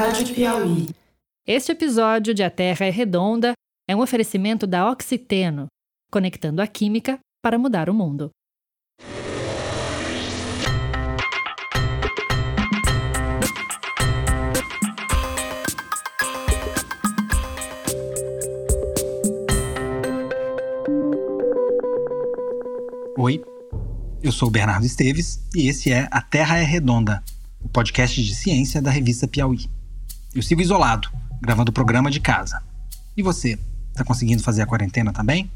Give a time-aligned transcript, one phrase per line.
[0.00, 0.88] Rádio Piauí.
[1.46, 3.52] Este episódio de A Terra é Redonda
[3.86, 5.66] é um oferecimento da Oxiteno,
[6.10, 8.30] conectando a química para mudar o mundo.
[23.18, 23.44] Oi,
[24.22, 27.22] eu sou o Bernardo Esteves e esse é A Terra é Redonda,
[27.62, 29.68] o podcast de ciência da revista Piauí.
[30.32, 31.08] Eu sigo isolado,
[31.42, 32.62] gravando o programa de casa.
[33.16, 33.58] E você,
[33.94, 35.50] tá conseguindo fazer a quarentena também?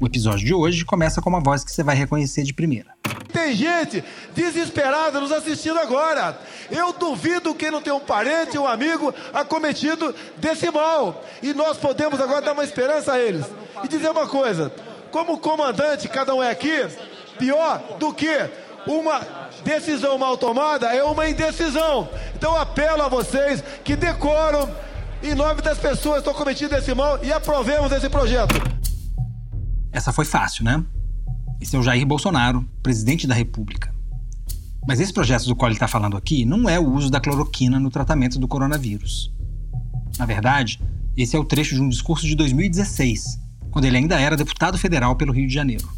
[0.00, 2.90] O episódio de hoje começa com uma voz que você vai reconhecer de primeira.
[3.32, 4.02] Tem gente
[4.34, 6.40] desesperada nos assistindo agora.
[6.72, 11.24] Eu duvido que não tem um parente, um amigo acometido desse mal.
[11.40, 13.46] E nós podemos agora dar uma esperança a eles.
[13.84, 14.72] E dizer uma coisa:
[15.12, 16.84] como comandante, cada um é aqui,
[17.38, 18.50] pior do que
[18.86, 19.20] uma
[19.64, 22.08] decisão mal tomada é uma indecisão.
[22.34, 24.68] Então apelo a vocês que decoram
[25.22, 28.54] em nome das pessoas estão cometidas esse mal e aprovemos esse projeto.
[29.92, 30.84] Essa foi fácil, né?
[31.60, 33.94] Esse é o Jair Bolsonaro, presidente da República.
[34.86, 37.80] Mas esse projeto do qual ele está falando aqui não é o uso da cloroquina
[37.80, 39.32] no tratamento do coronavírus.
[40.18, 40.80] Na verdade,
[41.16, 45.16] esse é o trecho de um discurso de 2016, quando ele ainda era deputado federal
[45.16, 45.88] pelo Rio de Janeiro.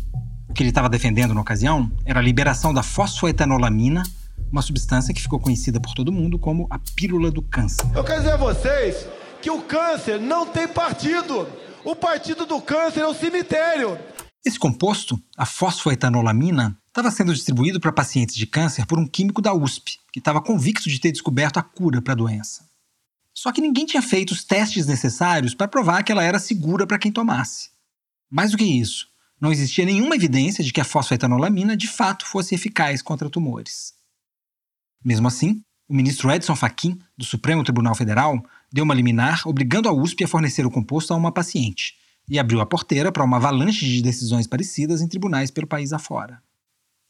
[0.49, 4.03] O que ele estava defendendo na ocasião era a liberação da fosfoetanolamina,
[4.51, 7.85] uma substância que ficou conhecida por todo mundo como a pílula do câncer.
[7.95, 9.07] Eu quero dizer a vocês
[9.43, 11.47] que o câncer não tem partido.
[11.85, 13.99] O partido do câncer é o cemitério.
[14.45, 19.53] Esse composto, a fosfoetanolamina, estava sendo distribuído para pacientes de câncer por um químico da
[19.53, 22.67] USP, que estava convicto de ter descoberto a cura para a doença.
[23.35, 26.99] Só que ninguém tinha feito os testes necessários para provar que ela era segura para
[26.99, 27.69] quem tomasse.
[28.31, 29.08] Mais do que isso,
[29.41, 33.93] não existia nenhuma evidência de que a fosfoetanolamina de fato fosse eficaz contra tumores.
[35.05, 39.93] Mesmo assim, o ministro Edson Fachin, do Supremo Tribunal Federal, deu uma liminar obrigando a
[39.93, 41.95] USP a fornecer o composto a uma paciente
[42.29, 46.43] e abriu a porteira para uma avalanche de decisões parecidas em tribunais pelo país afora.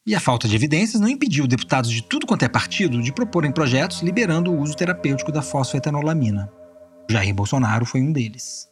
[0.06, 3.50] E a falta de evidências não impediu deputados de tudo quanto é partido de proporem
[3.50, 6.50] projetos liberando o uso terapêutico da fosfoetanolamina.
[7.10, 8.67] Jair Bolsonaro foi um deles.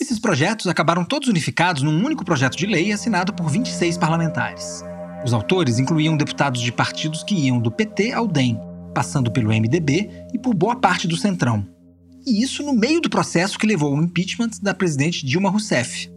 [0.00, 4.82] Esses projetos acabaram todos unificados num único projeto de lei assinado por 26 parlamentares.
[5.22, 8.58] Os autores incluíam deputados de partidos que iam do PT ao DEM,
[8.94, 11.66] passando pelo MDB e por boa parte do Centrão.
[12.26, 16.10] E isso no meio do processo que levou ao impeachment da presidente Dilma Rousseff.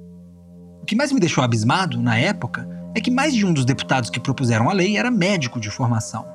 [0.82, 4.10] O que mais me deixou abismado, na época, é que mais de um dos deputados
[4.10, 6.26] que propuseram a lei era médico de formação.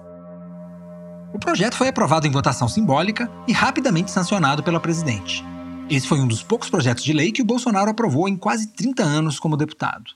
[1.32, 5.42] O projeto foi aprovado em votação simbólica e rapidamente sancionado pela presidente.
[5.91, 9.03] Esse foi um dos poucos projetos de lei que o Bolsonaro aprovou em quase 30
[9.03, 10.12] anos como deputado.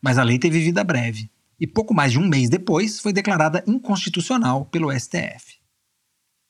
[0.00, 3.64] Mas a lei teve vida breve e pouco mais de um mês depois foi declarada
[3.66, 5.58] inconstitucional pelo STF.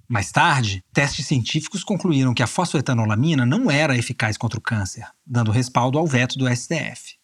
[0.07, 5.51] Mais tarde, testes científicos concluíram que a fosfoetanolamina não era eficaz contra o câncer, dando
[5.51, 7.17] respaldo ao veto do STF.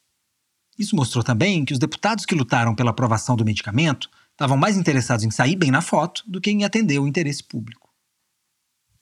[0.78, 5.26] Isso mostrou também que os deputados que lutaram pela aprovação do medicamento estavam mais interessados
[5.26, 7.83] em sair bem na foto do que em atender o interesse público.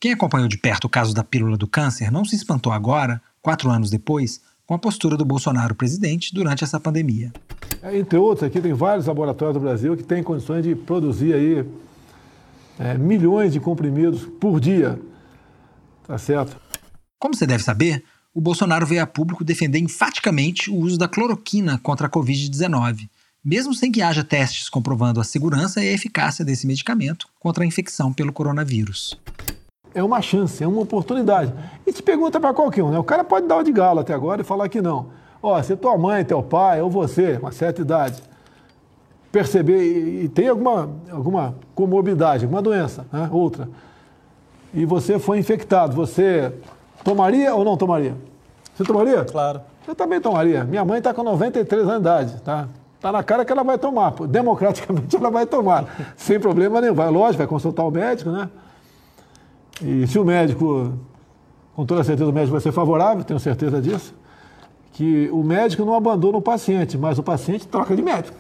[0.03, 3.71] Quem acompanhou de perto o caso da pílula do câncer não se espantou agora, quatro
[3.71, 7.33] anos depois, com a postura do Bolsonaro presidente durante essa pandemia.
[7.81, 11.65] É, entre outros, aqui tem vários laboratórios do Brasil que têm condições de produzir aí
[12.81, 15.01] é, milhões de comprimidos por dia.
[16.05, 16.61] Tá certo?
[17.17, 18.03] Como você deve saber,
[18.35, 23.09] o Bolsonaro veio a público defender enfaticamente o uso da cloroquina contra a Covid-19,
[23.45, 27.67] mesmo sem que haja testes comprovando a segurança e a eficácia desse medicamento contra a
[27.69, 29.17] infecção pelo coronavírus.
[29.95, 31.53] É uma chance, é uma oportunidade.
[31.87, 32.99] E te pergunta para qualquer um, né?
[32.99, 35.07] O cara pode dar o de galo até agora e falar que não.
[35.43, 38.23] Ó, se tua mãe, teu pai ou você, uma certa idade,
[39.31, 43.29] perceber e, e tem alguma, alguma comorbidade, alguma doença, né?
[43.33, 43.69] outra,
[44.73, 46.53] e você foi infectado, você
[47.05, 48.15] tomaria ou não tomaria?
[48.75, 49.25] Você tomaria?
[49.25, 49.61] Claro.
[49.87, 50.65] Eu também tomaria.
[50.65, 52.69] Minha mãe está com 93 anos de idade, tá?
[53.01, 54.13] Tá na cara que ela vai tomar.
[54.29, 55.87] Democraticamente ela vai tomar.
[56.17, 56.95] Sem problema nenhum.
[56.95, 58.49] Vai, lógico, vai consultar o médico, né?
[59.85, 60.99] E se o médico,
[61.75, 64.15] com toda certeza o médico vai ser favorável, tenho certeza disso,
[64.93, 68.37] que o médico não abandona o paciente, mas o paciente troca de médico.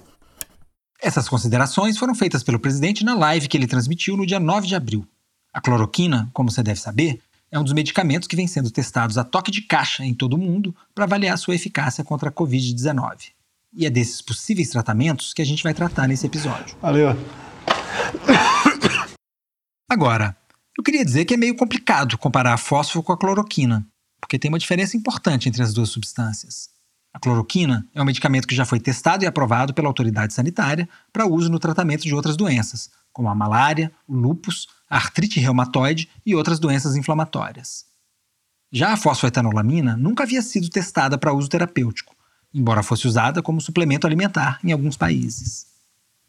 [1.00, 4.76] Essas considerações foram feitas pelo presidente na live que ele transmitiu no dia 9 de
[4.76, 5.04] abril.
[5.52, 9.24] A cloroquina, como você deve saber, é um dos medicamentos que vem sendo testados a
[9.24, 13.32] toque de caixa em todo o mundo para avaliar sua eficácia contra a Covid-19.
[13.74, 16.76] E é desses possíveis tratamentos que a gente vai tratar nesse episódio.
[16.80, 17.16] Valeu.
[19.90, 20.34] Agora,
[20.76, 23.86] eu queria dizer que é meio complicado comparar a fósforo com a cloroquina,
[24.20, 26.70] porque tem uma diferença importante entre as duas substâncias.
[27.12, 31.26] A cloroquina é um medicamento que já foi testado e aprovado pela autoridade sanitária para
[31.26, 36.58] uso no tratamento de outras doenças, como a malária, o lúpus, artrite reumatoide e outras
[36.58, 37.84] doenças inflamatórias.
[38.70, 42.16] Já a fosfoetanolamina nunca havia sido testada para uso terapêutico,
[42.54, 45.66] embora fosse usada como suplemento alimentar em alguns países.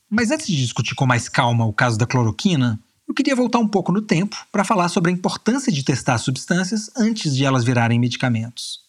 [0.10, 2.78] Mas antes de discutir com mais calma o caso da cloroquina,
[3.08, 6.90] eu queria voltar um pouco no tempo para falar sobre a importância de testar substâncias
[6.96, 8.82] antes de elas virarem medicamentos.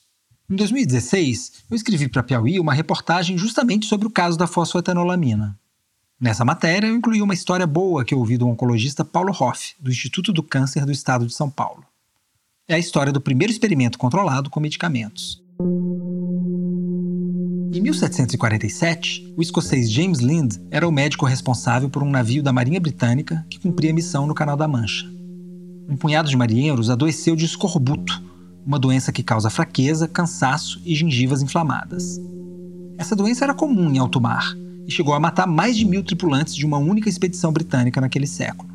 [0.48, 5.58] Em 2016, eu escrevi para Piauí uma reportagem justamente sobre o caso da fosfoetanolamina.
[6.20, 9.90] Nessa matéria, eu incluí uma história boa que eu ouvi do oncologista Paulo Hoff, do
[9.90, 11.84] Instituto do Câncer do Estado de São Paulo.
[12.68, 15.42] É a história do primeiro experimento controlado com medicamentos.
[17.74, 22.78] Em 1747, o escocês James Lind era o médico responsável por um navio da Marinha
[22.78, 25.10] Britânica que cumpria missão no Canal da Mancha.
[25.88, 28.22] Um punhado de marinheiros adoeceu de escorbuto,
[28.64, 32.20] uma doença que causa fraqueza, cansaço e gengivas inflamadas.
[32.96, 34.54] Essa doença era comum em alto mar
[34.86, 38.70] e chegou a matar mais de mil tripulantes de uma única expedição britânica naquele século.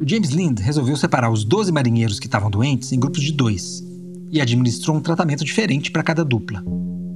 [0.00, 3.84] O James Lind resolveu separar os 12 marinheiros que estavam doentes em grupos de dois
[4.32, 6.64] e administrou um tratamento diferente para cada dupla.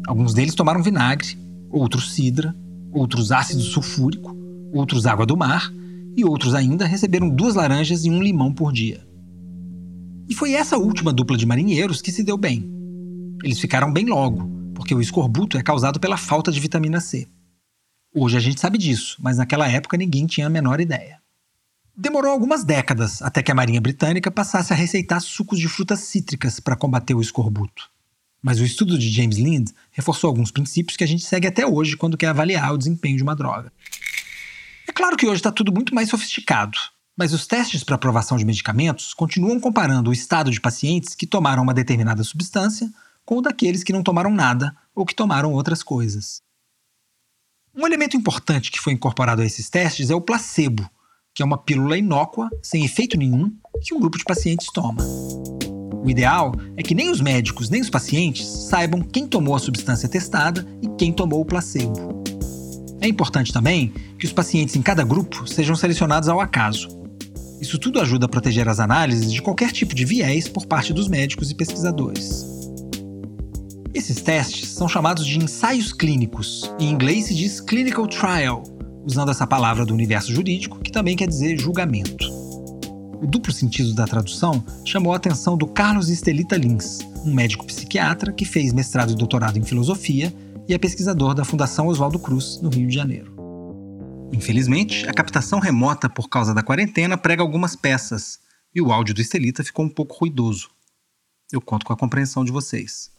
[0.06, 1.38] Alguns deles tomaram vinagre,
[1.70, 2.54] outros cidra,
[2.92, 4.36] outros ácido sulfúrico,
[4.72, 5.72] outros água do mar
[6.16, 9.04] e outros ainda receberam duas laranjas e um limão por dia.
[10.28, 12.70] E foi essa última dupla de marinheiros que se deu bem.
[13.42, 17.26] Eles ficaram bem logo, porque o escorbuto é causado pela falta de vitamina C.
[18.14, 21.18] Hoje a gente sabe disso, mas naquela época ninguém tinha a menor ideia.
[21.96, 26.58] Demorou algumas décadas até que a Marinha Britânica passasse a receitar sucos de frutas cítricas
[26.58, 27.93] para combater o escorbuto.
[28.44, 31.96] Mas o estudo de James Lind reforçou alguns princípios que a gente segue até hoje
[31.96, 33.72] quando quer avaliar o desempenho de uma droga.
[34.86, 36.76] É claro que hoje está tudo muito mais sofisticado,
[37.16, 41.62] mas os testes para aprovação de medicamentos continuam comparando o estado de pacientes que tomaram
[41.62, 42.86] uma determinada substância
[43.24, 46.42] com o daqueles que não tomaram nada ou que tomaram outras coisas.
[47.74, 50.86] Um elemento importante que foi incorporado a esses testes é o placebo,
[51.34, 53.50] que é uma pílula inócua, sem efeito nenhum,
[53.82, 55.02] que um grupo de pacientes toma.
[56.04, 60.06] O ideal é que nem os médicos nem os pacientes saibam quem tomou a substância
[60.06, 62.22] testada e quem tomou o placebo.
[63.00, 66.88] É importante também que os pacientes em cada grupo sejam selecionados ao acaso.
[67.58, 71.08] Isso tudo ajuda a proteger as análises de qualquer tipo de viés por parte dos
[71.08, 72.44] médicos e pesquisadores.
[73.94, 76.70] Esses testes são chamados de ensaios clínicos.
[76.78, 78.62] Em inglês se diz clinical trial,
[79.06, 82.43] usando essa palavra do universo jurídico, que também quer dizer julgamento.
[83.24, 88.30] O duplo sentido da tradução chamou a atenção do Carlos Estelita Lins, um médico psiquiatra
[88.30, 90.30] que fez mestrado e doutorado em filosofia
[90.68, 93.34] e é pesquisador da Fundação Oswaldo Cruz, no Rio de Janeiro.
[94.30, 98.40] Infelizmente, a captação remota por causa da quarentena prega algumas peças,
[98.74, 100.68] e o áudio do Estelita ficou um pouco ruidoso.
[101.50, 103.10] Eu conto com a compreensão de vocês.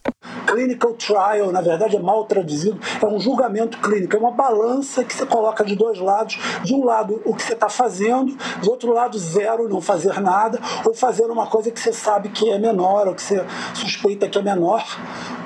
[0.56, 5.12] Clinical trial, na verdade, é mal traduzido, é um julgamento clínico, é uma balança que
[5.12, 6.38] você coloca de dois lados.
[6.64, 10.58] De um lado, o que você está fazendo, do outro lado, zero, não fazer nada,
[10.82, 13.44] ou fazer uma coisa que você sabe que é menor, ou que você
[13.74, 14.82] suspeita que é menor.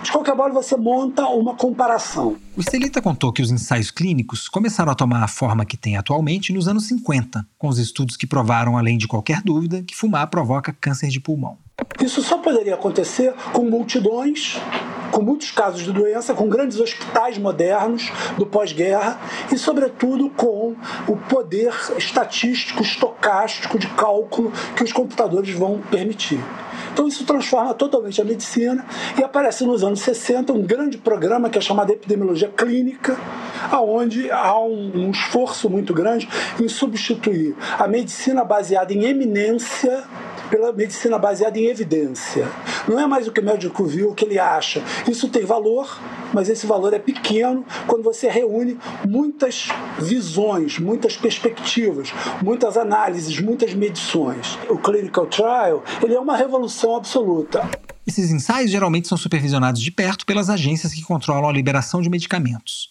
[0.01, 2.37] De qualquer modo, você monta uma comparação.
[2.57, 6.53] O Estelita contou que os ensaios clínicos começaram a tomar a forma que tem atualmente
[6.53, 10.73] nos anos 50, com os estudos que provaram, além de qualquer dúvida, que fumar provoca
[10.73, 11.59] câncer de pulmão.
[12.01, 14.59] Isso só poderia acontecer com multidões
[15.11, 19.21] com muitos casos de doença, com grandes hospitais modernos do pós-guerra
[19.53, 20.75] e, sobretudo, com
[21.07, 26.41] o poder estatístico, estocástico de cálculo que os computadores vão permitir.
[26.93, 28.85] Então isso transforma totalmente a medicina
[29.19, 33.17] e aparece nos anos 60 um grande programa que é chamado Epidemiologia Clínica,
[33.71, 36.29] aonde há um, um esforço muito grande
[36.61, 40.03] em substituir a medicina baseada em eminência
[40.51, 42.49] pela medicina baseada em evidência.
[42.89, 44.83] Não é mais o que o médico viu, o que ele acha.
[45.09, 45.99] Isso tem valor,
[46.35, 48.79] mas esse valor é pequeno quando você reúne
[49.09, 54.59] muitas visões, muitas perspectivas, muitas análises, muitas medições.
[54.69, 57.69] O clinical trial, ele é uma revolução absoluta.
[58.07, 62.91] Esses ensaios geralmente são supervisionados de perto pelas agências que controlam a liberação de medicamentos.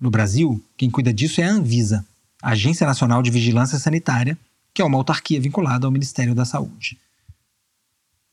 [0.00, 2.04] No Brasil, quem cuida disso é a Anvisa,
[2.42, 4.36] a Agência Nacional de Vigilância Sanitária,
[4.74, 6.98] que é uma autarquia vinculada ao Ministério da Saúde.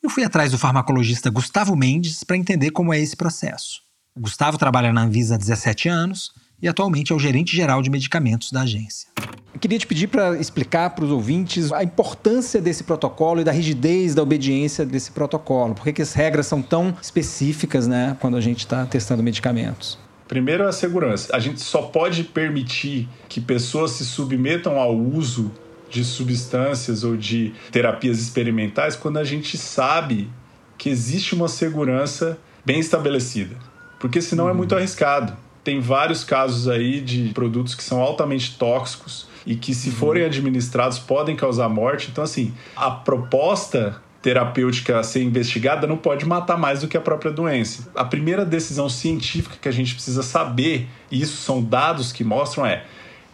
[0.01, 3.81] Eu fui atrás do farmacologista Gustavo Mendes para entender como é esse processo.
[4.15, 6.31] O Gustavo trabalha na Anvisa há 17 anos
[6.62, 9.10] e atualmente é o gerente geral de medicamentos da agência.
[9.53, 13.51] Eu queria te pedir para explicar para os ouvintes a importância desse protocolo e da
[13.51, 15.75] rigidez da obediência desse protocolo.
[15.75, 19.98] Por que, as regras são tão específicas né, quando a gente está testando medicamentos?
[20.27, 21.36] Primeiro, a segurança.
[21.36, 25.51] A gente só pode permitir que pessoas se submetam ao uso
[25.89, 30.29] de substâncias ou de terapias experimentais quando a gente sabe
[30.77, 33.55] que existe uma segurança bem estabelecida.
[34.00, 34.51] Porque senão uhum.
[34.51, 35.36] é muito arriscado.
[35.63, 41.00] tem vários casos aí de produtos que são altamente tóxicos e que, se forem administrados,
[41.00, 42.10] podem causar morte.
[42.12, 47.01] Então, assim, a proposta terapêutica a ser investigada não pode matar mais do que a
[47.01, 47.89] própria doença.
[47.96, 52.65] A primeira decisão científica que a gente precisa saber, e isso são dados que mostram,
[52.65, 52.86] é: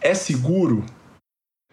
[0.01, 0.83] é seguro?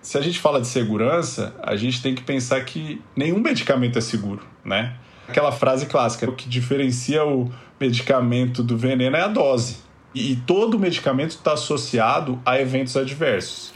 [0.03, 4.01] Se a gente fala de segurança, a gente tem que pensar que nenhum medicamento é
[4.01, 4.97] seguro, né?
[5.29, 9.77] Aquela frase clássica: o que diferencia o medicamento do veneno é a dose.
[10.13, 13.73] E todo medicamento está associado a eventos adversos.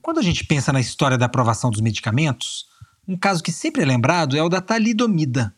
[0.00, 2.66] Quando a gente pensa na história da aprovação dos medicamentos,
[3.06, 5.54] um caso que sempre é lembrado é o da talidomida,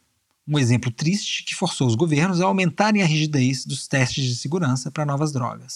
[0.46, 4.90] um exemplo triste que forçou os governos a aumentarem a rigidez dos testes de segurança
[4.90, 5.74] para novas drogas.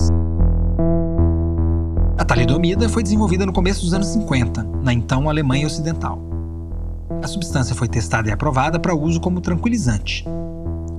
[2.16, 6.22] A talidomida foi desenvolvida no começo dos anos 50, na então Alemanha Ocidental.
[7.20, 10.24] A substância foi testada e aprovada para uso como tranquilizante,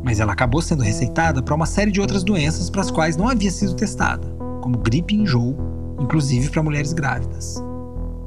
[0.04, 3.30] mas ela acabou sendo receitada para uma série de outras doenças para as quais não
[3.30, 4.28] havia sido testada,
[4.62, 5.56] como gripe e enjoo,
[6.02, 7.64] inclusive para mulheres grávidas.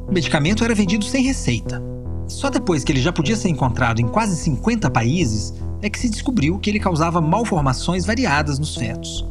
[0.09, 1.83] O medicamento era vendido sem receita,
[2.27, 5.53] só depois que ele já podia ser encontrado em quase 50 países
[5.83, 9.29] é que se descobriu que ele causava malformações variadas nos fetos.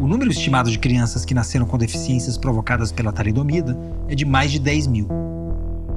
[0.00, 3.76] O número estimado de crianças que nasceram com deficiências provocadas pela talidomida
[4.08, 5.06] é de mais de 10 mil.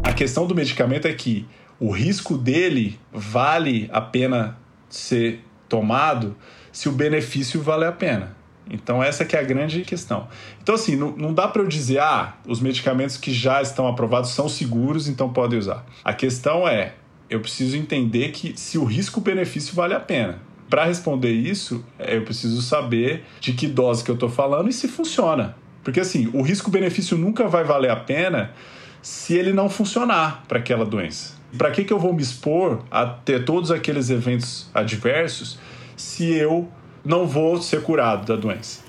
[0.04, 1.48] A questão do medicamento é que
[1.80, 4.58] o risco dele vale a pena
[4.90, 6.36] ser tomado
[6.70, 8.36] se o benefício vale a pena.
[8.70, 10.28] Então essa que é a grande questão.
[10.62, 14.32] Então assim, não, não dá para eu dizer, ah, os medicamentos que já estão aprovados
[14.32, 15.86] são seguros, então podem usar.
[16.04, 16.96] A questão é,
[17.30, 20.42] eu preciso entender que se o risco-benefício vale a pena.
[20.74, 24.88] Para responder isso, eu preciso saber de que dose que eu estou falando e se
[24.88, 25.56] funciona.
[25.84, 28.52] Porque assim, o risco-benefício nunca vai valer a pena
[29.00, 31.36] se ele não funcionar para aquela doença.
[31.56, 35.60] Para que, que eu vou me expor a ter todos aqueles eventos adversos
[35.96, 36.68] se eu
[37.06, 38.82] não vou ser curado da doença.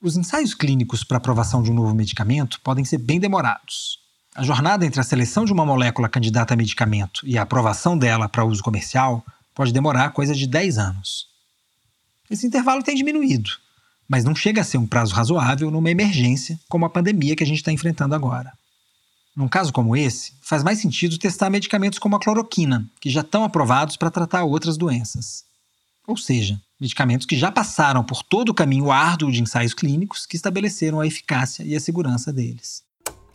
[0.00, 3.98] Os ensaios clínicos para aprovação de um novo medicamento podem ser bem demorados.
[4.36, 8.28] A jornada entre a seleção de uma molécula candidata a medicamento e a aprovação dela
[8.28, 9.24] para uso comercial
[9.58, 11.26] pode demorar coisa de 10 anos.
[12.30, 13.50] Esse intervalo tem diminuído,
[14.08, 17.46] mas não chega a ser um prazo razoável numa emergência como a pandemia que a
[17.46, 18.52] gente está enfrentando agora.
[19.34, 23.42] Num caso como esse, faz mais sentido testar medicamentos como a cloroquina, que já estão
[23.42, 25.42] aprovados para tratar outras doenças.
[26.06, 30.36] Ou seja, medicamentos que já passaram por todo o caminho árduo de ensaios clínicos que
[30.36, 32.84] estabeleceram a eficácia e a segurança deles.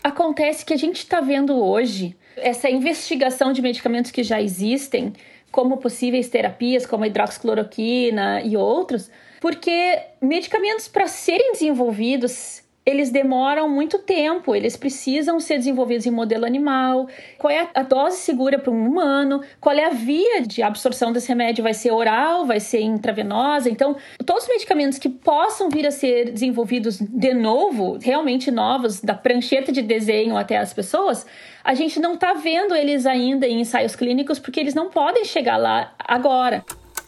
[0.01, 5.13] Acontece que a gente está vendo hoje essa investigação de medicamentos que já existem,
[5.53, 13.70] como possíveis terapias, como a hidroxicloroquina e outros, porque medicamentos para serem desenvolvidos eles demoram
[13.70, 17.08] muito tempo, eles precisam ser desenvolvidos em modelo animal.
[17.38, 19.42] Qual é a dose segura para um humano?
[19.62, 21.63] Qual é a via de absorção desse remédio?
[21.63, 22.46] Vai ser oral?
[22.46, 23.70] Vai ser intravenosa?
[23.70, 29.13] Então, todos os medicamentos que possam vir a ser desenvolvidos de novo, realmente novos, da
[29.13, 31.25] prancheta de desenho até as pessoas,
[31.63, 35.56] a gente não está vendo eles ainda em ensaios clínicos porque eles não podem chegar
[35.56, 36.66] lá agora.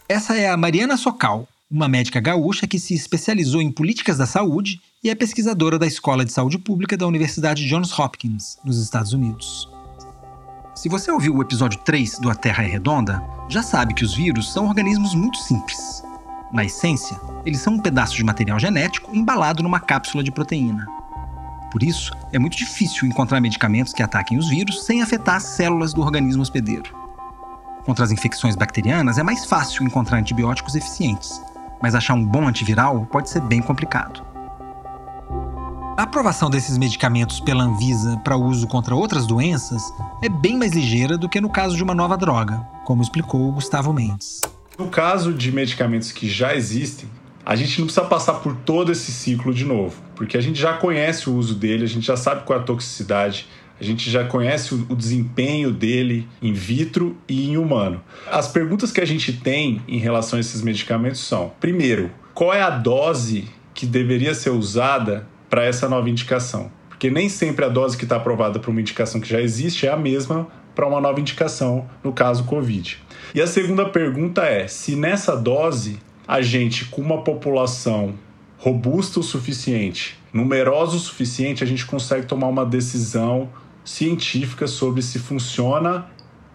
[0.08, 4.80] Essa é a Mariana Socal, uma médica gaúcha que se especializou em políticas da saúde
[5.06, 9.70] e é pesquisadora da Escola de Saúde Pública da Universidade Johns Hopkins, nos Estados Unidos.
[10.74, 14.16] Se você ouviu o episódio 3 do A Terra é Redonda, já sabe que os
[14.16, 16.02] vírus são organismos muito simples.
[16.52, 20.84] Na essência, eles são um pedaço de material genético embalado numa cápsula de proteína.
[21.70, 25.94] Por isso, é muito difícil encontrar medicamentos que ataquem os vírus sem afetar as células
[25.94, 26.92] do organismo hospedeiro.
[27.84, 31.40] Contra as infecções bacterianas é mais fácil encontrar antibióticos eficientes,
[31.80, 34.25] mas achar um bom antiviral pode ser bem complicado.
[35.96, 39.82] A aprovação desses medicamentos pela Anvisa para uso contra outras doenças
[40.22, 43.94] é bem mais ligeira do que no caso de uma nova droga, como explicou Gustavo
[43.94, 44.42] Mendes.
[44.78, 47.08] No caso de medicamentos que já existem,
[47.46, 50.74] a gente não precisa passar por todo esse ciclo de novo, porque a gente já
[50.74, 53.46] conhece o uso dele, a gente já sabe qual é a toxicidade,
[53.80, 58.02] a gente já conhece o, desempenho dele in vitro e em humano.
[58.30, 62.60] As perguntas que a gente tem em relação a esses medicamentos são: primeiro, qual é
[62.60, 66.70] a dose que deveria ser usada para essa nova indicação.
[66.88, 69.90] Porque nem sempre a dose que está aprovada para uma indicação que já existe é
[69.90, 72.98] a mesma para uma nova indicação, no caso Covid.
[73.34, 78.14] E a segunda pergunta é: se nessa dose a gente, com uma população
[78.58, 83.48] robusta o suficiente, numerosa o suficiente, a gente consegue tomar uma decisão
[83.84, 86.06] científica sobre se funciona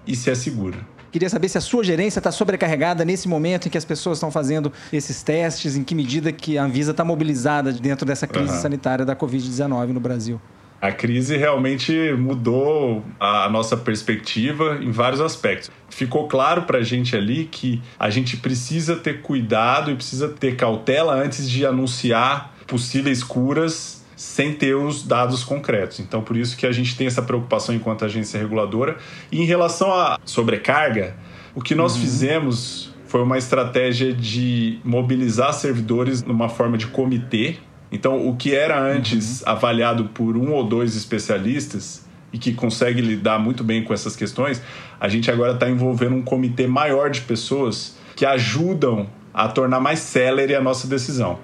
[0.05, 0.79] e se é segura.
[1.11, 4.31] Queria saber se a sua gerência está sobrecarregada nesse momento em que as pessoas estão
[4.31, 8.61] fazendo esses testes, em que medida que a Anvisa está mobilizada dentro dessa crise uhum.
[8.61, 10.39] sanitária da Covid-19 no Brasil.
[10.81, 15.69] A crise realmente mudou a nossa perspectiva em vários aspectos.
[15.89, 20.55] Ficou claro para a gente ali que a gente precisa ter cuidado e precisa ter
[20.55, 25.99] cautela antes de anunciar possíveis curas sem ter os dados concretos.
[25.99, 28.97] Então, por isso que a gente tem essa preocupação enquanto agência reguladora.
[29.31, 31.15] E em relação à sobrecarga,
[31.55, 32.01] o que nós uhum.
[32.01, 37.55] fizemos foi uma estratégia de mobilizar servidores numa forma de comitê.
[37.91, 39.49] Então, o que era antes uhum.
[39.49, 44.61] avaliado por um ou dois especialistas e que consegue lidar muito bem com essas questões,
[44.99, 49.97] a gente agora está envolvendo um comitê maior de pessoas que ajudam a tornar mais
[49.97, 51.39] célere a nossa decisão.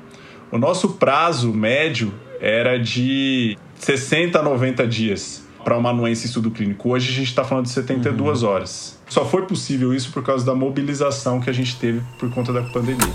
[0.52, 6.50] O nosso prazo médio era de 60 a 90 dias para uma anuência em estudo
[6.50, 6.90] clínico.
[6.90, 8.50] Hoje a gente está falando de 72 uhum.
[8.50, 8.98] horas.
[9.10, 12.64] Só foi possível isso por causa da mobilização que a gente teve por conta da
[12.64, 13.14] pandemia.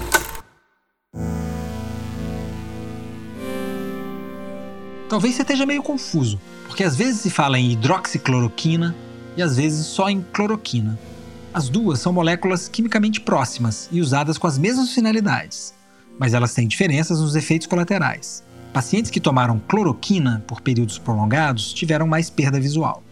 [5.08, 8.94] Talvez você esteja meio confuso, porque às vezes se fala em hidroxicloroquina
[9.36, 10.98] e às vezes só em cloroquina.
[11.52, 15.74] As duas são moléculas quimicamente próximas e usadas com as mesmas finalidades,
[16.18, 18.42] mas elas têm diferenças nos efeitos colaterais.
[18.72, 23.02] Pacientes que tomaram cloroquina por períodos prolongados tiveram mais perda visual.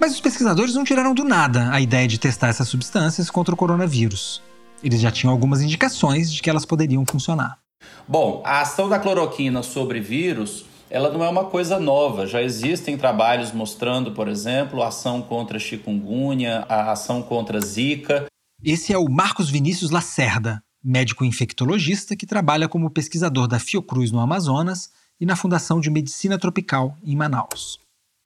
[0.00, 3.56] Mas os pesquisadores não tiraram do nada a ideia de testar essas substâncias contra o
[3.56, 4.42] coronavírus.
[4.82, 7.58] Eles já tinham algumas indicações de que elas poderiam funcionar.
[8.06, 12.26] Bom, a ação da cloroquina sobre vírus ela não é uma coisa nova.
[12.26, 18.26] Já existem trabalhos mostrando, por exemplo, a ação contra chikungunya, a ação contra zika.
[18.62, 24.20] Esse é o Marcos Vinícius Lacerda, médico infectologista que trabalha como pesquisador da Fiocruz no
[24.20, 24.88] Amazonas
[25.20, 27.80] e na Fundação de Medicina Tropical em Manaus.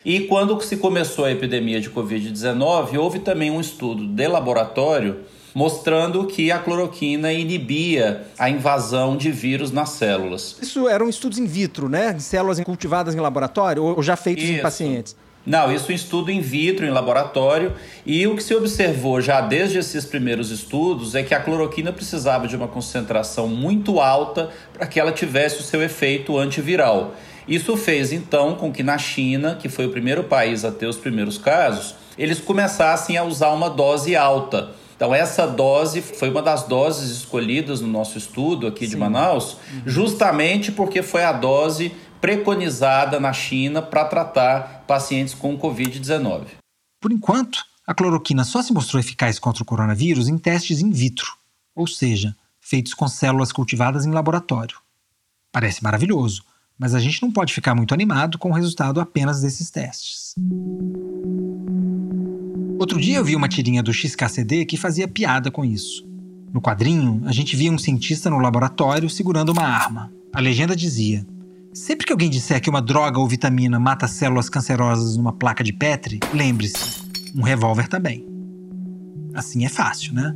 [0.04, 5.20] E quando se começou a epidemia de Covid-19, houve também um estudo de laboratório
[5.54, 10.56] mostrando que a cloroquina inibia a invasão de vírus nas células.
[10.60, 12.18] Isso eram estudos in vitro, né?
[12.18, 14.52] Células cultivadas em laboratório ou já feitos Isso.
[14.54, 15.16] em pacientes?
[15.44, 17.72] Não, isso em estudo in vitro, em laboratório,
[18.04, 22.46] e o que se observou já desde esses primeiros estudos é que a cloroquina precisava
[22.46, 27.14] de uma concentração muito alta para que ela tivesse o seu efeito antiviral.
[27.48, 30.98] Isso fez então com que na China, que foi o primeiro país a ter os
[30.98, 34.70] primeiros casos, eles começassem a usar uma dose alta.
[34.94, 38.90] Então, essa dose foi uma das doses escolhidas no nosso estudo aqui Sim.
[38.90, 46.46] de Manaus, justamente porque foi a dose preconizada na China para tratar pacientes com Covid-19.
[47.00, 51.32] Por enquanto, a cloroquina só se mostrou eficaz contra o coronavírus em testes in vitro,
[51.74, 54.76] ou seja, feitos com células cultivadas em laboratório.
[55.50, 56.44] Parece maravilhoso,
[56.78, 60.34] mas a gente não pode ficar muito animado com o resultado apenas desses testes.
[62.78, 66.08] Outro dia eu vi uma tirinha do XKCD que fazia piada com isso.
[66.52, 70.12] No quadrinho, a gente via um cientista no laboratório segurando uma arma.
[70.32, 71.26] A legenda dizia:
[71.72, 75.72] Sempre que alguém disser que uma droga ou vitamina mata células cancerosas numa placa de
[75.72, 77.00] Petri, lembre-se,
[77.36, 78.26] um revólver também.
[79.34, 80.34] Assim é fácil, né?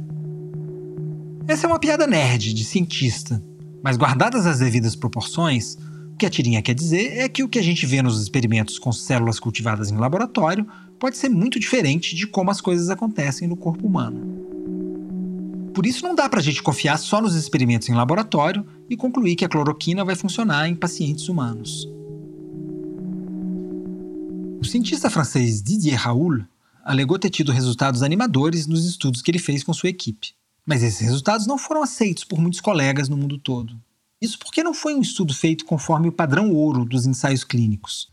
[1.48, 3.42] Essa é uma piada nerd de cientista,
[3.82, 5.76] mas guardadas as devidas proporções,
[6.12, 8.78] o que a tirinha quer dizer é que o que a gente vê nos experimentos
[8.78, 10.64] com células cultivadas em laboratório
[11.00, 14.43] pode ser muito diferente de como as coisas acontecem no corpo humano.
[15.74, 19.34] Por isso, não dá para a gente confiar só nos experimentos em laboratório e concluir
[19.34, 21.88] que a cloroquina vai funcionar em pacientes humanos.
[24.60, 26.44] O cientista francês Didier Raoul
[26.84, 30.34] alegou ter tido resultados animadores nos estudos que ele fez com sua equipe.
[30.64, 33.78] Mas esses resultados não foram aceitos por muitos colegas no mundo todo.
[34.20, 38.10] Isso porque não foi um estudo feito conforme o padrão ouro dos ensaios clínicos.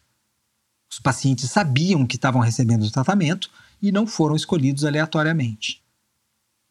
[0.92, 3.50] Os pacientes sabiam que estavam recebendo o tratamento
[3.82, 5.81] e não foram escolhidos aleatoriamente.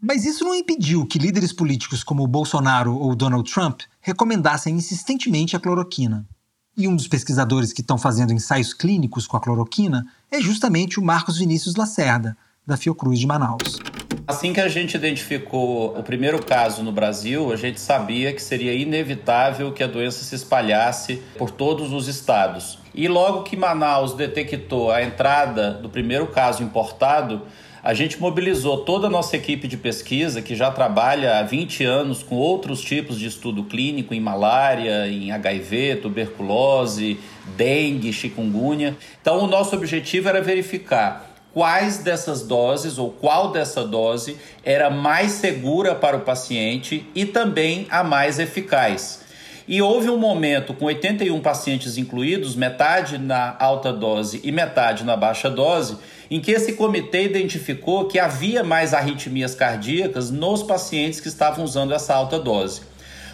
[0.03, 5.61] Mas isso não impediu que líderes políticos como Bolsonaro ou Donald Trump recomendassem insistentemente a
[5.61, 6.27] cloroquina.
[6.75, 11.05] E um dos pesquisadores que estão fazendo ensaios clínicos com a cloroquina é justamente o
[11.05, 12.35] Marcos Vinícius Lacerda,
[12.67, 13.79] da Fiocruz de Manaus.
[14.27, 18.73] Assim que a gente identificou o primeiro caso no Brasil, a gente sabia que seria
[18.73, 22.79] inevitável que a doença se espalhasse por todos os estados.
[22.95, 27.43] E logo que Manaus detectou a entrada do primeiro caso importado,
[27.83, 32.23] a gente mobilizou toda a nossa equipe de pesquisa, que já trabalha há 20 anos
[32.23, 37.19] com outros tipos de estudo clínico em malária, em HIV, tuberculose,
[37.57, 38.97] dengue, chikungunya.
[39.21, 45.33] Então, o nosso objetivo era verificar quais dessas doses ou qual dessa dose era mais
[45.33, 49.21] segura para o paciente e também a mais eficaz.
[49.67, 55.17] E houve um momento com 81 pacientes incluídos, metade na alta dose e metade na
[55.17, 55.97] baixa dose,
[56.31, 61.93] em que esse comitê identificou que havia mais arritmias cardíacas nos pacientes que estavam usando
[61.93, 62.83] essa alta dose.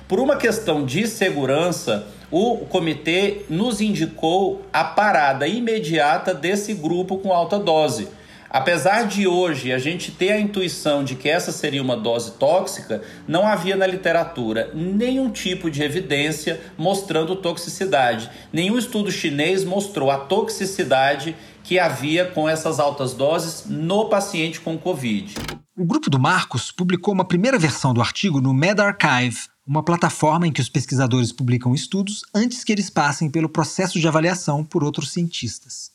[0.08, 7.32] Por uma questão de segurança, o comitê nos indicou a parada imediata desse grupo com
[7.32, 8.08] alta dose.
[8.48, 13.02] Apesar de hoje a gente ter a intuição de que essa seria uma dose tóxica,
[13.26, 18.30] não havia na literatura nenhum tipo de evidência mostrando toxicidade.
[18.52, 21.34] Nenhum estudo chinês mostrou a toxicidade
[21.66, 25.34] que havia com essas altas doses no paciente com Covid.
[25.76, 30.52] O grupo do Marcos publicou uma primeira versão do artigo no MedArchive, uma plataforma em
[30.52, 35.10] que os pesquisadores publicam estudos antes que eles passem pelo processo de avaliação por outros
[35.10, 35.90] cientistas.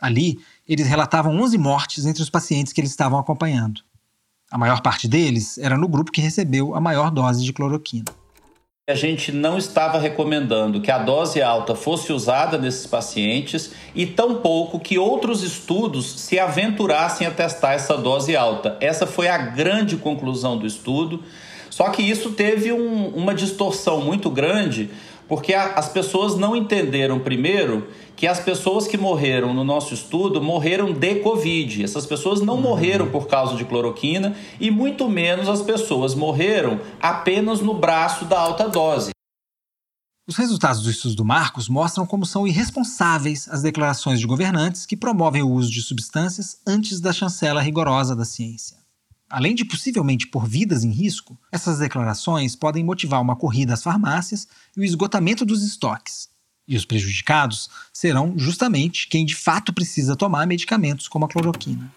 [0.00, 3.82] Ali, eles relatavam 11 mortes entre os pacientes que eles estavam acompanhando.
[4.50, 8.06] A maior parte deles era no grupo que recebeu a maior dose de cloroquina.
[8.86, 14.78] A gente não estava recomendando que a dose alta fosse usada nesses pacientes e tampouco
[14.78, 18.76] que outros estudos se aventurassem a testar essa dose alta.
[18.82, 21.22] Essa foi a grande conclusão do estudo.
[21.70, 24.90] Só que isso teve um, uma distorção muito grande
[25.26, 30.40] porque a, as pessoas não entenderam, primeiro, que as pessoas que morreram no nosso estudo
[30.40, 31.82] morreram de Covid.
[31.82, 32.62] Essas pessoas não uhum.
[32.62, 38.38] morreram por causa de cloroquina e muito menos as pessoas morreram apenas no braço da
[38.38, 39.10] alta dose.
[40.26, 44.96] Os resultados do estudo do Marcos mostram como são irresponsáveis as declarações de governantes que
[44.96, 48.78] promovem o uso de substâncias antes da chancela rigorosa da ciência.
[49.28, 54.46] Além de possivelmente pôr vidas em risco, essas declarações podem motivar uma corrida às farmácias
[54.76, 56.28] e o esgotamento dos estoques.
[56.66, 61.92] E os prejudicados serão justamente quem de fato precisa tomar medicamentos como a cloroquina.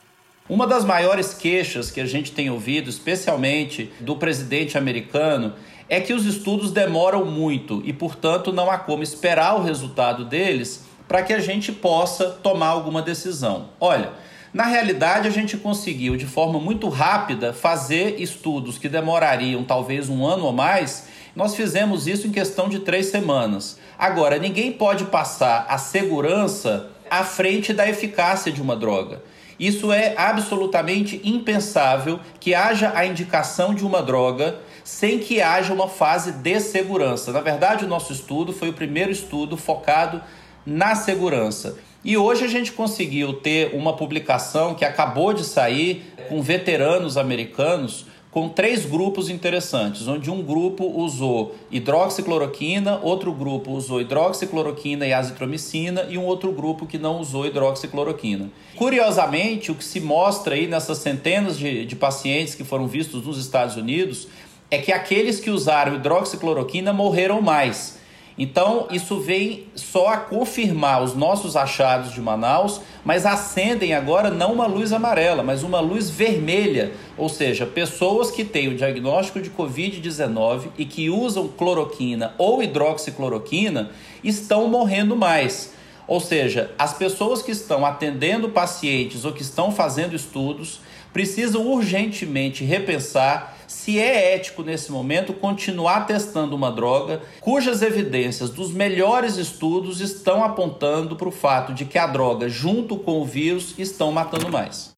[0.50, 5.54] Uma das maiores queixas que a gente tem ouvido, especialmente do presidente americano,
[5.90, 10.86] é que os estudos demoram muito e, portanto, não há como esperar o resultado deles
[11.08, 13.70] para que a gente possa tomar alguma decisão.
[13.80, 14.12] Olha,
[14.54, 20.26] na realidade, a gente conseguiu de forma muito rápida fazer estudos que demorariam talvez um
[20.26, 21.08] ano ou mais.
[21.36, 23.78] Nós fizemos isso em questão de três semanas.
[23.98, 29.22] Agora, ninguém pode passar a segurança à frente da eficácia de uma droga.
[29.60, 35.88] Isso é absolutamente impensável que haja a indicação de uma droga sem que haja uma
[35.88, 37.32] fase de segurança.
[37.32, 40.22] Na verdade, o nosso estudo foi o primeiro estudo focado
[40.64, 41.78] na segurança.
[42.06, 48.06] E hoje a gente conseguiu ter uma publicação que acabou de sair com veteranos americanos
[48.38, 56.06] com três grupos interessantes, onde um grupo usou hidroxicloroquina, outro grupo usou hidroxicloroquina e azitromicina
[56.08, 58.52] e um outro grupo que não usou hidroxicloroquina.
[58.76, 63.40] Curiosamente, o que se mostra aí nessas centenas de, de pacientes que foram vistos nos
[63.40, 64.28] Estados Unidos
[64.70, 67.97] é que aqueles que usaram hidroxicloroquina morreram mais
[68.38, 74.54] então, isso vem só a confirmar os nossos achados de Manaus, mas acendem agora não
[74.54, 79.50] uma luz amarela, mas uma luz vermelha, ou seja, pessoas que têm o diagnóstico de
[79.50, 83.90] Covid-19 e que usam cloroquina ou hidroxicloroquina
[84.24, 85.74] estão morrendo mais.
[86.08, 90.80] Ou seja, as pessoas que estão atendendo pacientes ou que estão fazendo estudos
[91.12, 98.72] precisam urgentemente repensar se é ético nesse momento continuar testando uma droga cujas evidências dos
[98.72, 103.76] melhores estudos estão apontando para o fato de que a droga, junto com o vírus,
[103.78, 104.96] estão matando mais.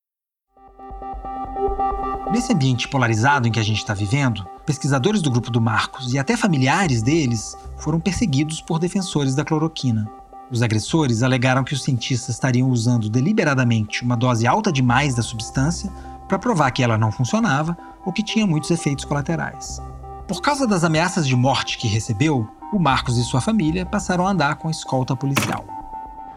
[2.31, 6.19] Nesse ambiente polarizado em que a gente está vivendo, pesquisadores do grupo do Marcos e
[6.19, 10.07] até familiares deles foram perseguidos por defensores da cloroquina.
[10.51, 15.91] Os agressores alegaram que os cientistas estariam usando deliberadamente uma dose alta demais da substância
[16.27, 17.75] para provar que ela não funcionava
[18.09, 19.79] ou que tinha muitos efeitos colaterais.
[20.27, 24.31] Por causa das ameaças de morte que recebeu, o Marcos e sua família passaram a
[24.31, 25.63] andar com escolta policial.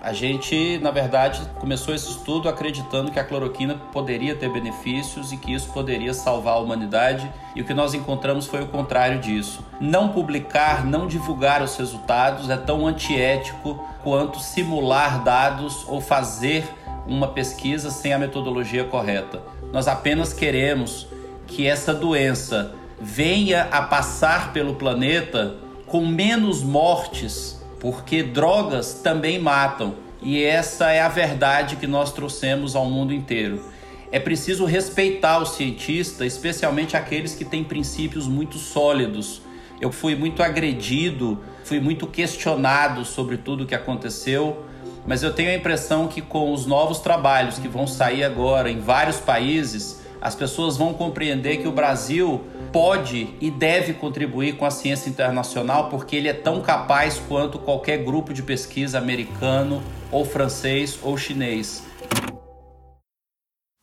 [0.02, 5.38] A gente, na verdade, começou esse estudo acreditando que a cloroquina poderia ter benefícios e
[5.38, 9.64] que isso poderia salvar a humanidade, e o que nós encontramos foi o contrário disso.
[9.80, 16.68] Não publicar, não divulgar os resultados é tão antiético quanto simular dados ou fazer
[17.06, 19.40] uma pesquisa sem a metodologia correta.
[19.72, 21.06] Nós apenas queremos
[21.52, 29.94] que essa doença venha a passar pelo planeta com menos mortes, porque drogas também matam.
[30.22, 33.62] E essa é a verdade que nós trouxemos ao mundo inteiro.
[34.10, 39.42] É preciso respeitar o cientista, especialmente aqueles que têm princípios muito sólidos.
[39.80, 44.64] Eu fui muito agredido, fui muito questionado sobre tudo o que aconteceu,
[45.06, 48.78] mas eu tenho a impressão que com os novos trabalhos que vão sair agora em
[48.78, 54.70] vários países, as pessoas vão compreender que o Brasil pode e deve contribuir com a
[54.70, 59.82] ciência internacional porque ele é tão capaz quanto qualquer grupo de pesquisa americano
[60.12, 61.82] ou francês ou chinês.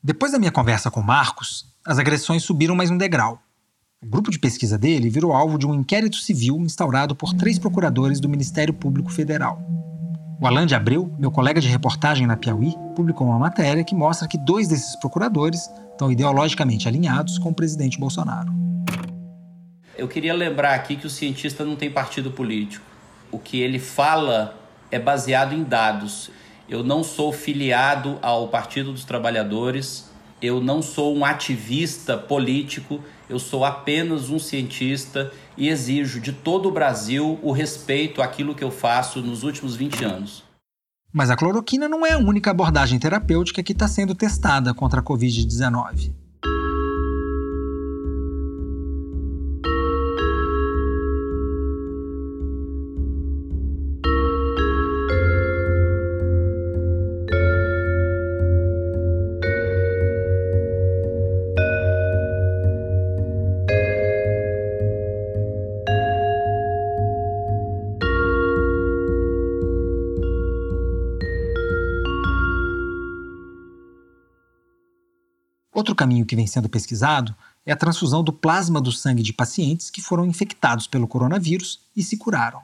[0.01, 3.37] Depois da minha conversa com Marcos, as agressões subiram mais um degrau.
[4.01, 8.21] O grupo de pesquisa dele virou alvo de um inquérito civil instaurado por três procuradores
[8.21, 9.61] do Ministério Público Federal.
[10.39, 14.25] O Alain de Abreu, meu colega de reportagem na Piauí, publicou uma matéria que mostra
[14.25, 15.69] que dois desses procuradores
[15.99, 18.49] estão ideologicamente alinhados com o presidente Bolsonaro.
[19.97, 22.85] Eu queria lembrar aqui que o cientista não tem partido político.
[23.29, 24.57] O que ele fala
[24.89, 26.31] é baseado em dados.
[26.69, 30.09] Eu não sou filiado ao Partido dos Trabalhadores,
[30.41, 36.69] eu não sou um ativista político, eu sou apenas um cientista e exijo de todo
[36.69, 40.48] o Brasil o respeito àquilo que eu faço nos últimos 20 anos.
[41.11, 45.03] Mas a cloroquina não é a única abordagem terapêutica que está sendo testada contra a
[45.03, 46.13] Covid-19.
[76.29, 80.25] Que vem sendo pesquisado é a transfusão do plasma do sangue de pacientes que foram
[80.25, 82.61] infectados pelo coronavírus e se curaram.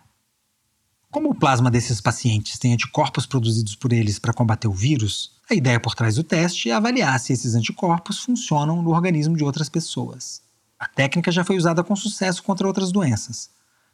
[1.10, 5.56] Como o plasma desses pacientes tem anticorpos produzidos por eles para combater o vírus, a
[5.56, 9.68] ideia por trás do teste é avaliar se esses anticorpos funcionam no organismo de outras
[9.68, 10.42] pessoas.
[10.78, 13.50] A técnica já foi usada com sucesso contra outras doenças,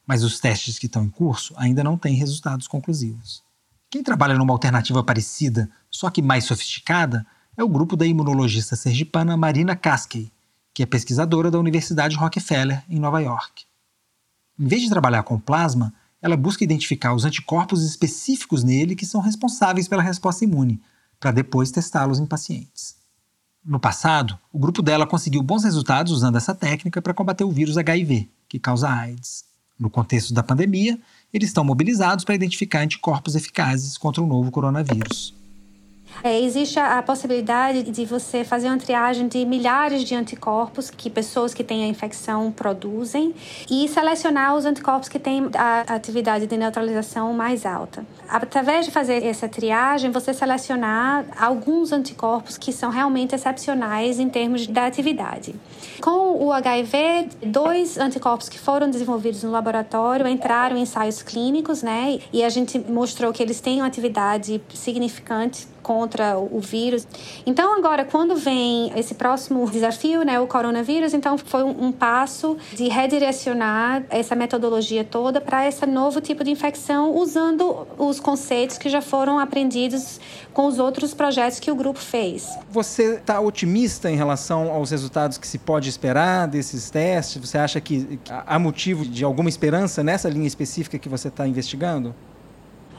[0.06, 3.44] mas os testes que estão em curso ainda não têm resultados conclusivos.
[3.90, 7.26] Quem trabalha numa alternativa parecida, só que mais sofisticada,
[7.58, 10.32] é o grupo da imunologista sergipana Marina Kaskey,
[10.74, 13.66] que é pesquisadora da Universidade Rockefeller, em Nova York.
[14.58, 19.20] Em vez de trabalhar com plasma, ela busca identificar os anticorpos específicos nele que são
[19.22, 20.82] responsáveis pela resposta imune,
[21.20, 22.96] para depois testá-los em pacientes.
[23.64, 27.78] No passado, o grupo dela conseguiu bons resultados usando essa técnica para combater o vírus
[27.78, 29.46] HIV, que causa AIDS.
[29.80, 31.00] No contexto da pandemia,
[31.34, 35.34] eles estão mobilizados para identificar anticorpos eficazes contra o novo coronavírus.
[36.24, 41.10] É, existe a, a, possibilidade de você fazer uma triagem de milhares de anticorpos que
[41.10, 43.34] pessoas que têm a infecção produzem
[43.70, 48.06] e selecionar os anticorpos que têm a atividade de neutralização mais alta.
[48.30, 54.68] Através de fazer essa triagem, você selecionar alguns anticorpos que são realmente excepcionais em termos
[54.68, 55.56] da atividade.
[56.02, 62.20] Com o HIV, dois anticorpos que foram desenvolvidos no laboratório entraram em ensaios clínicos, né?
[62.32, 67.08] E a gente mostrou que eles têm uma atividade significante contra o vírus.
[67.46, 72.58] Então, agora, quando vem esse próximo desafio, né, o coronavírus, então foi um, um passo
[72.74, 78.90] de redirecionar essa metodologia toda para esse novo tipo de infecção, usando os conceitos que
[78.90, 80.20] já foram aprendidos
[80.54, 82.50] com os outros projetos que o grupo fez.
[82.70, 87.42] Você está otimista em relação aos resultados que se pode esperar desses testes?
[87.42, 92.14] Você acha que há motivo de alguma esperança nessa linha específica que você está investigando?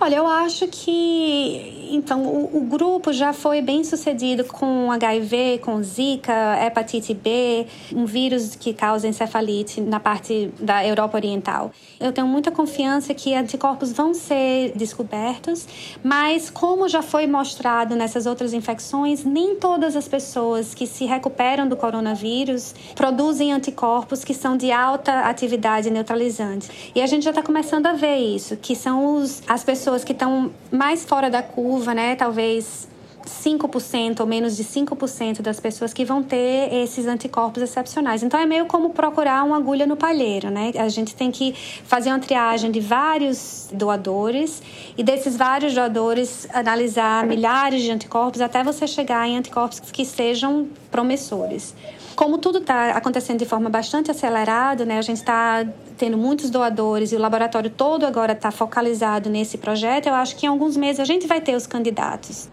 [0.02, 5.80] Olha, eu acho que então o, o, grupo já foi bem sucedido com HIV, com
[5.82, 6.32] Zika,
[6.64, 11.70] hepatite B, um vírus que causa encefalite na parte da Europa Oriental.
[12.00, 15.68] Eu tenho muita confiança que anticorpos vão ser descobertos,
[16.02, 21.68] mas como já foi mostrado nessas outras infecções, nem todas as pessoas que se recuperam
[21.68, 26.90] do coronavírus produzem anticorpos que são de alta atividade neutralizante.
[26.94, 30.04] E a gente já está começando a ver isso, que são os, as pessoas pessoas
[30.04, 32.16] que estão mais fora da curva, né?
[32.16, 32.88] Talvez
[33.26, 38.22] 5% ou menos de 5% das pessoas que vão ter esses anticorpos excepcionais.
[38.22, 40.72] Então é meio como procurar uma agulha no palheiro, né?
[40.76, 41.52] A gente tem que
[41.84, 44.62] fazer uma triagem de vários doadores
[44.96, 50.68] e desses vários doadores analisar milhares de anticorpos até você chegar em anticorpos que sejam
[50.90, 51.74] promissores.
[52.14, 54.98] Como tudo está acontecendo de forma bastante acelerada, né?
[54.98, 60.06] A gente está tendo muitos doadores e o laboratório todo agora está focalizado nesse projeto,
[60.08, 62.48] eu acho que em alguns meses a gente vai ter os candidatos.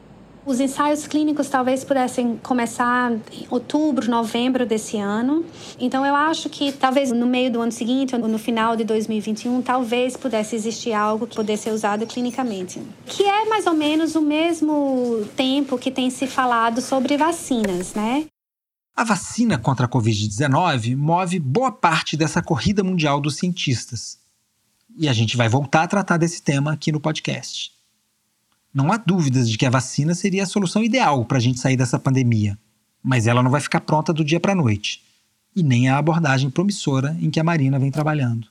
[0.45, 5.45] Os ensaios clínicos talvez pudessem começar em outubro, novembro desse ano.
[5.79, 9.61] Então eu acho que talvez no meio do ano seguinte, ou no final de 2021,
[9.61, 12.81] talvez pudesse existir algo que pudesse ser usado clinicamente.
[13.05, 18.25] Que é mais ou menos o mesmo tempo que tem se falado sobre vacinas, né?
[18.99, 24.19] A vacina contra a Covid-19 move boa parte dessa corrida mundial dos cientistas.
[24.97, 27.71] E a gente vai voltar a tratar desse tema aqui no podcast.
[28.73, 31.77] Não há dúvidas de que a vacina seria a solução ideal para a gente sair
[31.77, 32.59] dessa pandemia,
[33.01, 35.01] mas ela não vai ficar pronta do dia para a noite.
[35.55, 38.49] E nem a abordagem promissora em que a Marina vem trabalhando.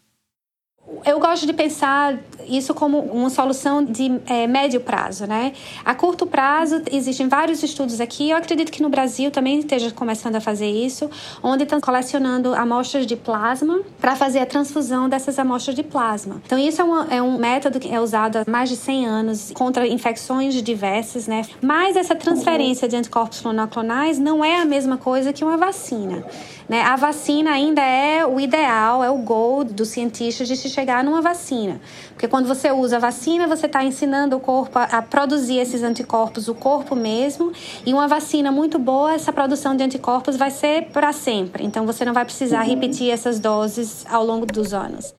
[1.05, 5.53] Eu gosto de pensar isso como uma solução de é, médio prazo, né?
[5.85, 10.37] A curto prazo, existem vários estudos aqui, eu acredito que no Brasil também esteja começando
[10.37, 11.11] a fazer isso,
[11.43, 16.41] onde estão colecionando amostras de plasma para fazer a transfusão dessas amostras de plasma.
[16.45, 19.87] Então, isso é, é um método que é usado há mais de 100 anos contra
[19.87, 21.43] infecções diversas, né?
[21.61, 26.25] Mas essa transferência de anticorpos monoclonais não é a mesma coisa que uma vacina.
[26.69, 26.83] Né?
[26.83, 31.23] A vacina ainda é o ideal, é o gol dos cientistas de se chegar numa
[31.23, 31.81] vacina.
[32.11, 35.83] Porque quando você usa a vacina, você está ensinando o corpo a, a produzir esses
[35.83, 37.53] anticorpos, o corpo mesmo.
[37.87, 41.65] E uma vacina muito boa, essa produção de anticorpos vai ser para sempre.
[41.65, 42.71] Então você não vai precisar uhum.
[42.71, 45.15] repetir essas doses ao longo dos anos.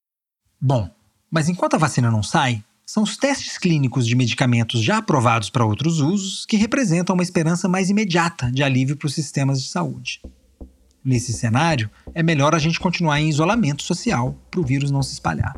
[0.62, 0.88] Bom,
[1.31, 5.65] mas enquanto a vacina não sai, são os testes clínicos de medicamentos já aprovados para
[5.65, 10.19] outros usos que representam uma esperança mais imediata de alívio para os sistemas de saúde.
[11.03, 15.13] Nesse cenário, é melhor a gente continuar em isolamento social para o vírus não se
[15.13, 15.55] espalhar.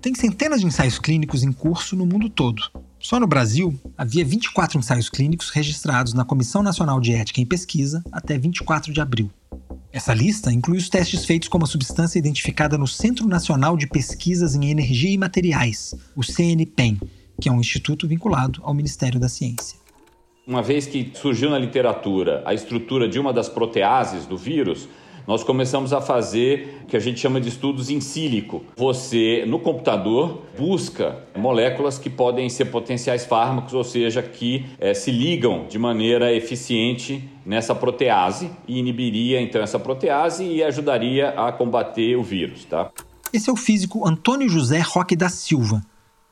[0.00, 2.62] Tem centenas de ensaios clínicos em curso no mundo todo.
[2.98, 8.02] Só no Brasil, havia 24 ensaios clínicos registrados na Comissão Nacional de Ética em Pesquisa
[8.10, 9.30] até 24 de abril.
[9.92, 14.54] Essa lista inclui os testes feitos com uma substância identificada no Centro Nacional de Pesquisas
[14.54, 16.98] em Energia e Materiais, o CNPEM,
[17.38, 19.81] que é um instituto vinculado ao Ministério da Ciência.
[20.44, 24.88] Uma vez que surgiu na literatura a estrutura de uma das proteases do vírus,
[25.24, 28.64] nós começamos a fazer o que a gente chama de estudos em sílico.
[28.76, 35.12] Você, no computador, busca moléculas que podem ser potenciais fármacos, ou seja, que é, se
[35.12, 42.16] ligam de maneira eficiente nessa protease e inibiria então essa protease e ajudaria a combater
[42.16, 42.64] o vírus.
[42.64, 42.90] Tá?
[43.32, 45.80] Esse é o físico Antônio José Roque da Silva,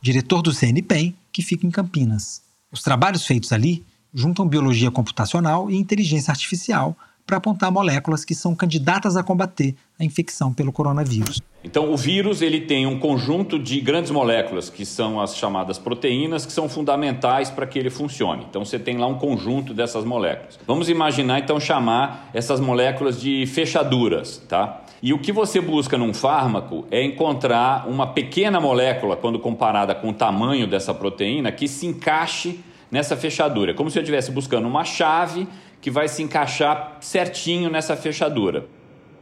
[0.02, 2.42] diretor do CNPEM, que fica em Campinas.
[2.72, 6.96] Os trabalhos feitos ali juntam biologia computacional e inteligência artificial
[7.26, 11.40] para apontar moléculas que são candidatas a combater a infecção pelo coronavírus.
[11.62, 16.44] Então, o vírus ele tem um conjunto de grandes moléculas, que são as chamadas proteínas,
[16.44, 18.46] que são fundamentais para que ele funcione.
[18.48, 20.58] Então, você tem lá um conjunto dessas moléculas.
[20.66, 24.82] Vamos imaginar, então, chamar essas moléculas de fechaduras, tá?
[25.02, 30.08] E o que você busca num fármaco é encontrar uma pequena molécula, quando comparada com
[30.10, 33.74] o tamanho dessa proteína, que se encaixe nessa fechadura.
[33.74, 35.46] Como se eu estivesse buscando uma chave
[35.80, 38.66] que vai se encaixar certinho nessa fechadura.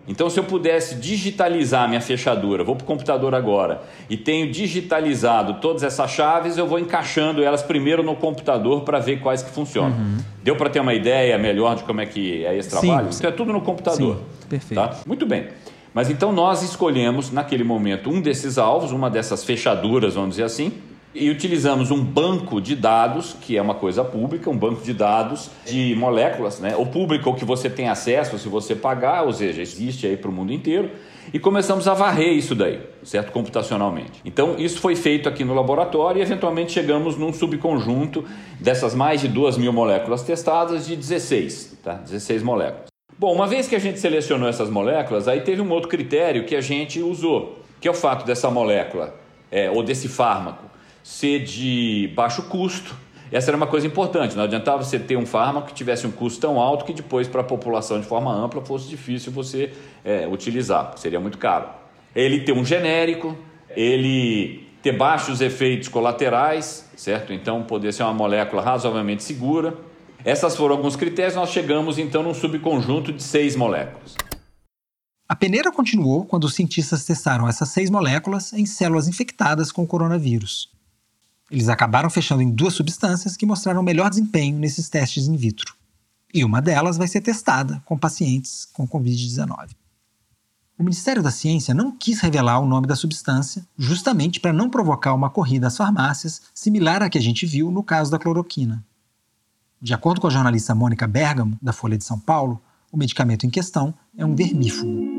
[0.09, 5.61] Então, se eu pudesse digitalizar minha fechadura, vou para o computador agora e tenho digitalizado
[5.61, 9.99] todas essas chaves, eu vou encaixando elas primeiro no computador para ver quais que funcionam.
[9.99, 10.17] Uhum.
[10.43, 13.13] Deu para ter uma ideia melhor de como é que é esse trabalho?
[13.13, 13.19] Sim.
[13.19, 14.17] Então é tudo no computador.
[14.17, 14.81] Sim, perfeito.
[14.81, 14.97] Tá?
[15.07, 15.49] Muito bem.
[15.93, 20.73] Mas então nós escolhemos naquele momento um desses alvos, uma dessas fechaduras, vamos dizer assim,
[21.15, 25.51] e utilizamos um banco de dados, que é uma coisa pública, um banco de dados
[25.65, 26.77] de moléculas, né?
[26.77, 30.33] ou público que você tem acesso se você pagar, ou seja, existe aí para o
[30.33, 30.91] mundo inteiro,
[31.33, 33.33] e começamos a varrer isso daí, certo?
[33.33, 34.21] Computacionalmente.
[34.25, 38.25] Então, isso foi feito aqui no laboratório e eventualmente chegamos num subconjunto
[38.59, 41.95] dessas mais de duas mil moléculas testadas de 16, tá?
[41.95, 42.87] 16 moléculas.
[43.19, 46.57] Bom, uma vez que a gente selecionou essas moléculas, aí teve um outro critério que
[46.57, 49.15] a gente usou, que é o fato dessa molécula,
[49.51, 50.65] é, ou desse fármaco,
[51.09, 52.95] ser de baixo custo.
[53.33, 56.39] Essa era uma coisa importante, não adiantava você ter um fármaco que tivesse um custo
[56.39, 59.73] tão alto que depois, para a população de forma ampla, fosse difícil você
[60.05, 61.71] é, utilizar, seria muito caro.
[62.15, 63.35] Ele ter um genérico,
[63.71, 67.33] ele ter baixos efeitos colaterais, certo?
[67.33, 69.75] Então, poder ser uma molécula razoavelmente segura.
[70.25, 74.15] Essas foram alguns critérios, nós chegamos então num subconjunto de seis moléculas.
[75.27, 79.87] A peneira continuou quando os cientistas testaram essas seis moléculas em células infectadas com o
[79.87, 80.78] coronavírus.
[81.51, 85.75] Eles acabaram fechando em duas substâncias que mostraram melhor desempenho nesses testes in vitro.
[86.33, 89.71] E uma delas vai ser testada com pacientes com Covid-19.
[90.79, 95.13] O Ministério da Ciência não quis revelar o nome da substância, justamente para não provocar
[95.13, 98.85] uma corrida às farmácias similar à que a gente viu no caso da cloroquina.
[99.81, 103.51] De acordo com a jornalista Mônica Bergamo, da Folha de São Paulo, o medicamento em
[103.51, 105.18] questão é um vermífugo.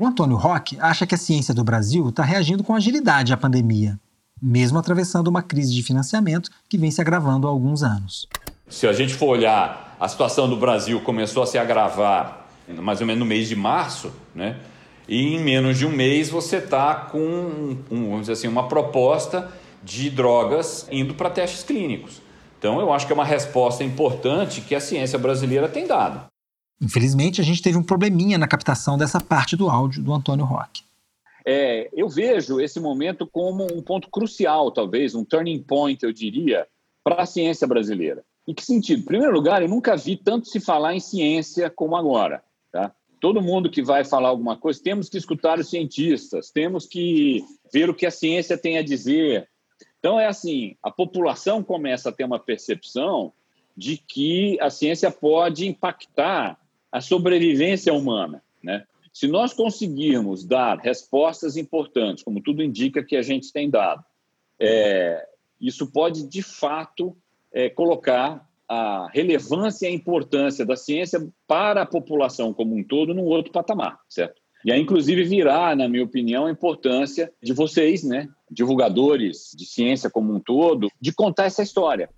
[0.00, 4.00] O Antônio Roque acha que a ciência do Brasil está reagindo com agilidade à pandemia,
[4.40, 8.26] mesmo atravessando uma crise de financiamento que vem se agravando há alguns anos.
[8.66, 13.06] Se a gente for olhar, a situação do Brasil começou a se agravar mais ou
[13.06, 14.56] menos no mês de março, né?
[15.06, 19.50] E em menos de um mês você está com, um, vamos dizer assim, uma proposta
[19.84, 22.22] de drogas indo para testes clínicos.
[22.58, 26.29] Então eu acho que é uma resposta importante que a ciência brasileira tem dado.
[26.80, 30.82] Infelizmente, a gente teve um probleminha na captação dessa parte do áudio do Antônio Roque.
[31.44, 36.66] É, eu vejo esse momento como um ponto crucial, talvez, um turning point, eu diria,
[37.02, 38.22] para a ciência brasileira.
[38.46, 39.00] Em que sentido?
[39.00, 42.42] Em primeiro lugar, eu nunca vi tanto se falar em ciência como agora.
[42.72, 42.92] Tá?
[43.20, 47.88] Todo mundo que vai falar alguma coisa, temos que escutar os cientistas, temos que ver
[47.88, 49.48] o que a ciência tem a dizer.
[49.98, 53.32] Então, é assim: a população começa a ter uma percepção
[53.76, 56.59] de que a ciência pode impactar
[56.90, 58.42] a sobrevivência humana.
[58.62, 58.84] Né?
[59.12, 64.04] Se nós conseguirmos dar respostas importantes, como tudo indica que a gente tem dado,
[64.58, 65.26] é,
[65.60, 67.16] isso pode, de fato,
[67.52, 73.12] é, colocar a relevância e a importância da ciência para a população como um todo
[73.12, 74.40] num outro patamar, certo?
[74.64, 80.10] E aí, inclusive, virá, na minha opinião, a importância de vocês, né, divulgadores de ciência
[80.10, 82.10] como um todo, de contar essa história.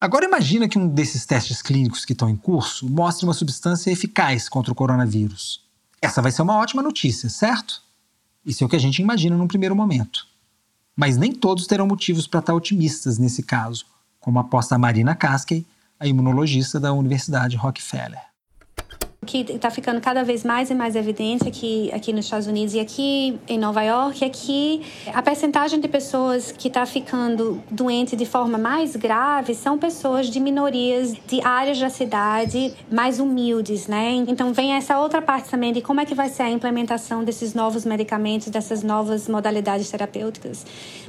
[0.00, 4.48] Agora imagina que um desses testes clínicos que estão em curso mostre uma substância eficaz
[4.48, 5.64] contra o coronavírus.
[6.00, 7.82] Essa vai ser uma ótima notícia, certo?
[8.46, 10.26] Isso é o que a gente imagina num primeiro momento.
[10.94, 13.86] Mas nem todos terão motivos para estar otimistas nesse caso,
[14.20, 15.66] como aposta a Marina Kaskey,
[15.98, 18.27] a imunologista da Universidade Rockefeller
[19.26, 22.80] que está ficando cada vez mais e mais evidente aqui, aqui nos Estados Unidos e
[22.80, 24.80] aqui em Nova York é que
[25.12, 30.38] a percentagem de pessoas que está ficando doente de forma mais grave são pessoas de
[30.38, 34.24] minorias de áreas da cidade mais humildes, né?
[34.28, 37.54] Então vem essa outra parte também de como é que vai ser a implementação desses
[37.54, 40.64] novos medicamentos, dessas novas modalidades terapêuticas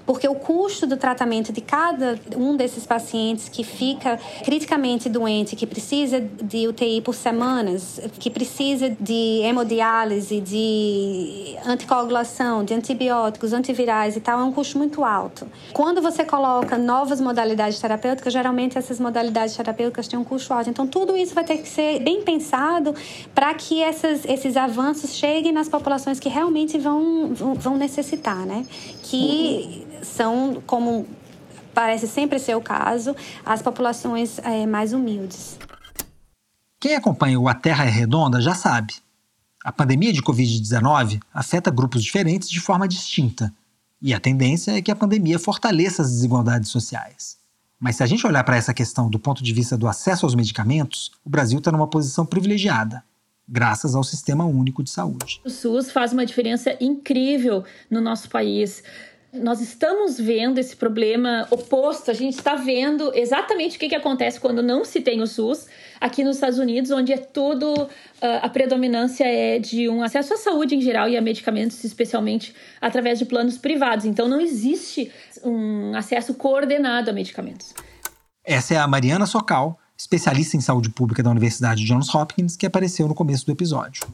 [0.10, 5.68] porque o custo do tratamento de cada um desses pacientes que fica criticamente doente, que
[5.68, 14.20] precisa de UTI por semanas, que precisa de hemodiálise, de anticoagulação, de antibióticos, antivirais e
[14.20, 15.48] tal, é um custo muito alto.
[15.74, 20.70] Quando você coloca novas modalidades terapêuticas, geralmente essas modalidades terapêuticas têm um custo alto.
[20.70, 22.94] Então, tudo isso vai ter que ser bem pensado
[23.34, 28.66] para que essas, esses avanços cheguem nas populações que realmente vão, vão, necessitar, né?
[29.04, 31.06] Que são, como
[31.74, 35.58] parece sempre ser o caso, as populações é, mais humildes.
[36.80, 38.94] Quem acompanha o A Terra é Redonda já sabe.
[39.66, 43.54] A pandemia de Covid-19 afeta grupos diferentes de forma distinta,
[44.02, 47.38] e a tendência é que a pandemia fortaleça as desigualdades sociais.
[47.78, 50.34] Mas se a gente olhar para essa questão do ponto de vista do acesso aos
[50.34, 53.04] medicamentos, o Brasil está numa posição privilegiada,
[53.46, 55.42] graças ao Sistema Único de Saúde.
[55.44, 58.82] O SUS faz uma diferença incrível no nosso país.
[59.34, 64.40] Nós estamos vendo esse problema oposto, a gente está vendo exatamente o que, que acontece
[64.40, 65.68] quando não se tem o SUS
[66.00, 67.88] aqui nos Estados Unidos, onde é tudo,
[68.22, 72.54] ah, a predominância é de um acesso à saúde em geral e a medicamentos, especialmente
[72.80, 74.06] através de planos privados.
[74.06, 75.12] Então não existe
[75.44, 77.74] um acesso coordenado a medicamentos.
[78.44, 83.08] Essa é a Mariana Socal, especialista em saúde pública da Universidade Johns Hopkins, que apareceu
[83.08, 84.08] no começo do episódio.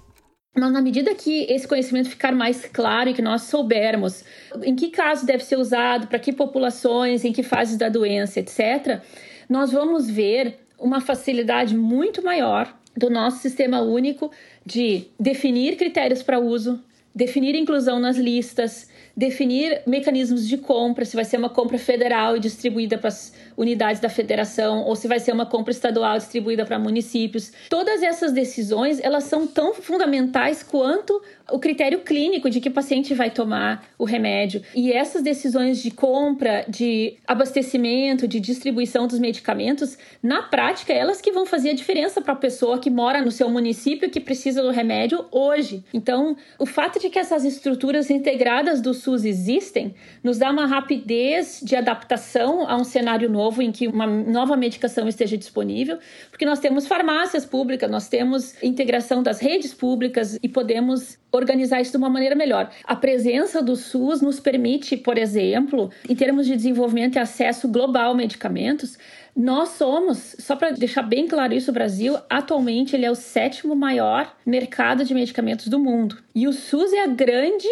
[0.58, 4.24] Mas na medida que esse conhecimento ficar mais claro e que nós soubermos
[4.64, 9.02] em que caso deve ser usado, para que populações, em que fases da doença, etc.,
[9.50, 14.32] nós vamos ver uma facilidade muito maior do nosso sistema único
[14.66, 16.82] de definir critérios para uso,
[17.14, 22.40] definir inclusão nas listas, definir mecanismos de compra, se vai ser uma compra federal e
[22.40, 26.78] distribuída para as unidades da federação ou se vai ser uma compra estadual distribuída para
[26.78, 27.52] municípios.
[27.70, 33.30] Todas essas decisões, elas são tão fundamentais quanto o critério clínico de que paciente vai
[33.30, 34.62] tomar o remédio.
[34.74, 41.32] E essas decisões de compra, de abastecimento, de distribuição dos medicamentos, na prática, elas que
[41.32, 44.72] vão fazer a diferença para a pessoa que mora no seu município que precisa do
[44.72, 45.84] remédio hoje.
[45.94, 49.94] Então, o fato de que essas estruturas integradas do SUS existem
[50.24, 55.08] nos dá uma rapidez de adaptação a um cenário novo em que uma nova medicação
[55.08, 56.00] esteja disponível,
[56.32, 61.92] porque nós temos farmácias públicas, nós temos integração das redes públicas e podemos organizar isso
[61.92, 62.72] de uma maneira melhor.
[62.84, 68.12] A presença do SUS nos permite, por exemplo, em termos de desenvolvimento e acesso global
[68.12, 68.98] a medicamentos,
[69.36, 73.76] nós somos, só para deixar bem claro isso, o Brasil atualmente ele é o sétimo
[73.76, 76.18] maior mercado de medicamentos do mundo.
[76.34, 77.68] E o SUS é a grande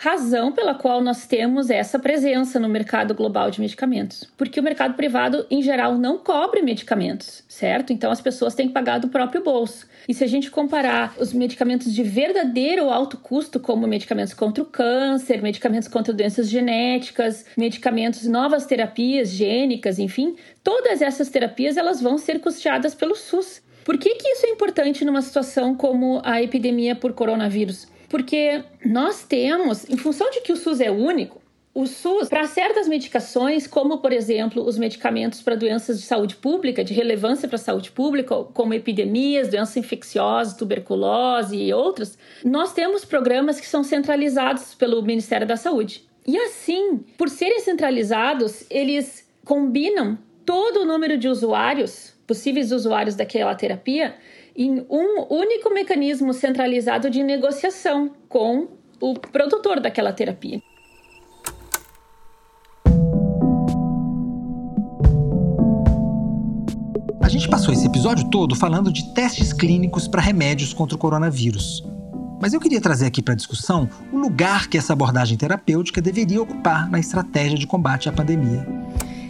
[0.00, 4.22] razão pela qual nós temos essa presença no mercado global de medicamentos.
[4.36, 7.92] Porque o mercado privado, em geral, não cobre medicamentos, certo?
[7.92, 9.88] Então as pessoas têm que pagar do próprio bolso.
[10.06, 14.66] E se a gente comparar os medicamentos de verdadeiro alto custo, como medicamentos contra o
[14.66, 22.18] câncer, medicamentos contra doenças genéticas, medicamentos, novas terapias gênicas, enfim, todas essas terapias elas vão
[22.18, 23.60] ser custeadas pelo SUS.
[23.84, 27.88] Por que, que isso é importante numa situação como a epidemia por coronavírus?
[28.08, 31.40] Porque nós temos, em função de que o SUS é único,
[31.74, 36.82] o SUS, para certas medicações, como por exemplo os medicamentos para doenças de saúde pública,
[36.82, 43.04] de relevância para a saúde pública, como epidemias, doenças infecciosas, tuberculose e outras, nós temos
[43.04, 46.02] programas que são centralizados pelo Ministério da Saúde.
[46.26, 53.54] E assim, por serem centralizados, eles combinam todo o número de usuários possíveis usuários daquela
[53.54, 54.14] terapia
[54.58, 58.66] em um único mecanismo centralizado de negociação com
[59.00, 60.60] o produtor daquela terapia.
[67.22, 71.84] A gente passou esse episódio todo falando de testes clínicos para remédios contra o coronavírus.
[72.40, 76.90] Mas eu queria trazer aqui para discussão o lugar que essa abordagem terapêutica deveria ocupar
[76.90, 78.66] na estratégia de combate à pandemia.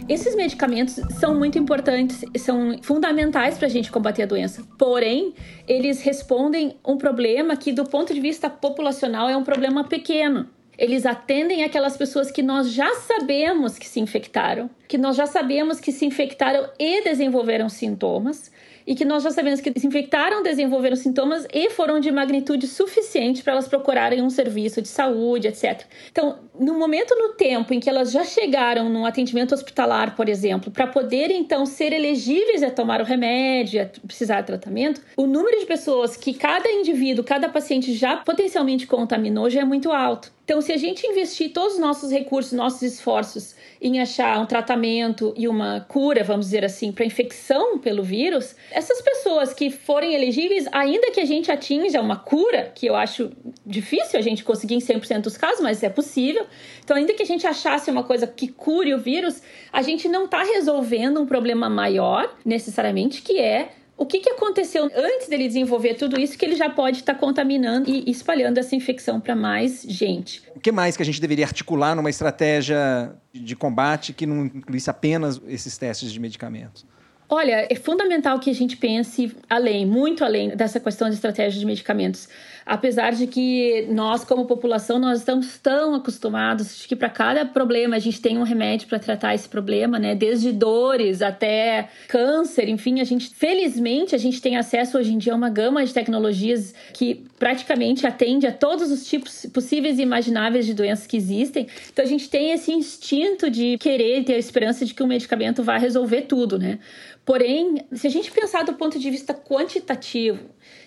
[0.09, 4.65] Esses medicamentos são muito importantes, são fundamentais para a gente combater a doença.
[4.75, 5.35] Porém,
[5.67, 10.49] eles respondem um problema que, do ponto de vista populacional, é um problema pequeno
[10.79, 15.77] eles atendem aquelas pessoas que nós já sabemos que se infectaram, que nós já sabemos
[15.77, 18.49] que se infectaram e desenvolveram sintomas,
[18.89, 23.43] e que nós já sabemos que se infectaram, desenvolveram sintomas e foram de magnitude suficiente
[23.43, 25.83] para elas procurarem um serviço de saúde, etc.
[26.11, 30.71] Então, no momento no tempo em que elas já chegaram no atendimento hospitalar, por exemplo,
[30.71, 35.59] para poderem então ser elegíveis a tomar o remédio, a precisar de tratamento, o número
[35.59, 40.31] de pessoas que cada indivíduo, cada paciente já potencialmente contaminou já é muito alto.
[40.49, 45.33] Então, se a gente investir todos os nossos recursos, nossos esforços em achar um tratamento
[45.37, 50.65] e uma cura, vamos dizer assim, para infecção pelo vírus, essas pessoas que forem elegíveis,
[50.71, 53.31] ainda que a gente atinja uma cura, que eu acho
[53.65, 56.45] difícil a gente conseguir em 100% dos casos, mas é possível.
[56.83, 60.25] Então, ainda que a gente achasse uma coisa que cure o vírus, a gente não
[60.25, 63.69] está resolvendo um problema maior, necessariamente, que é
[63.99, 67.19] o que, que aconteceu antes dele desenvolver tudo isso que ele já pode estar tá
[67.19, 70.41] contaminando e espalhando essa infecção para mais gente?
[70.55, 74.89] O que mais que a gente deveria articular numa estratégia de combate que não incluísse
[74.89, 76.85] apenas esses testes de medicamentos?
[77.27, 81.65] Olha, é fundamental que a gente pense além, muito além dessa questão de estratégia de
[81.65, 82.29] medicamentos
[82.69, 87.99] apesar de que nós, como população, nós estamos tão acostumados que para cada problema a
[87.99, 90.13] gente tem um remédio para tratar esse problema, né?
[90.13, 95.33] Desde dores até câncer, enfim, a gente, felizmente, a gente tem acesso hoje em dia
[95.33, 100.67] a uma gama de tecnologias que praticamente atende a todos os tipos possíveis e imagináveis
[100.67, 101.65] de doenças que existem.
[101.91, 105.63] Então a gente tem esse instinto de querer ter a esperança de que o medicamento
[105.63, 106.77] vai resolver tudo, né?
[107.25, 110.39] Porém, se a gente pensar do ponto de vista quantitativo,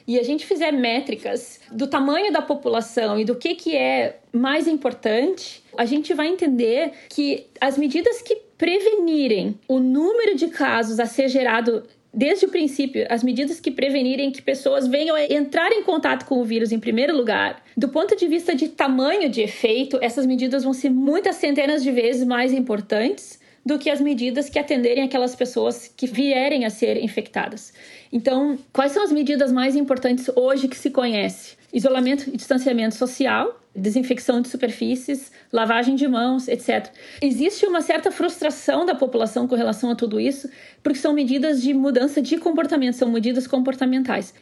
[0.06, 4.66] e a gente fizer métricas do tamanho da população e do que, que é mais
[4.66, 11.06] importante, a gente vai entender que as medidas que prevenirem o número de casos a
[11.06, 11.84] ser gerado
[12.14, 16.40] desde o princípio, as medidas que prevenirem que pessoas venham a entrar em contato com
[16.40, 20.62] o vírus em primeiro lugar, do ponto de vista de tamanho de efeito, essas medidas
[20.62, 25.34] vão ser muitas centenas de vezes mais importantes do que as medidas que atenderem aquelas
[25.34, 27.72] pessoas que vierem a ser infectadas.
[28.12, 31.56] Então, quais são as medidas mais importantes hoje que se conhece?
[31.72, 36.90] Isolamento e distanciamento social, desinfecção de superfícies, lavagem de mãos, etc.
[37.20, 40.50] Existe uma certa frustração da população com relação a tudo isso,
[40.82, 44.34] porque são medidas de mudança de comportamento, são medidas comportamentais.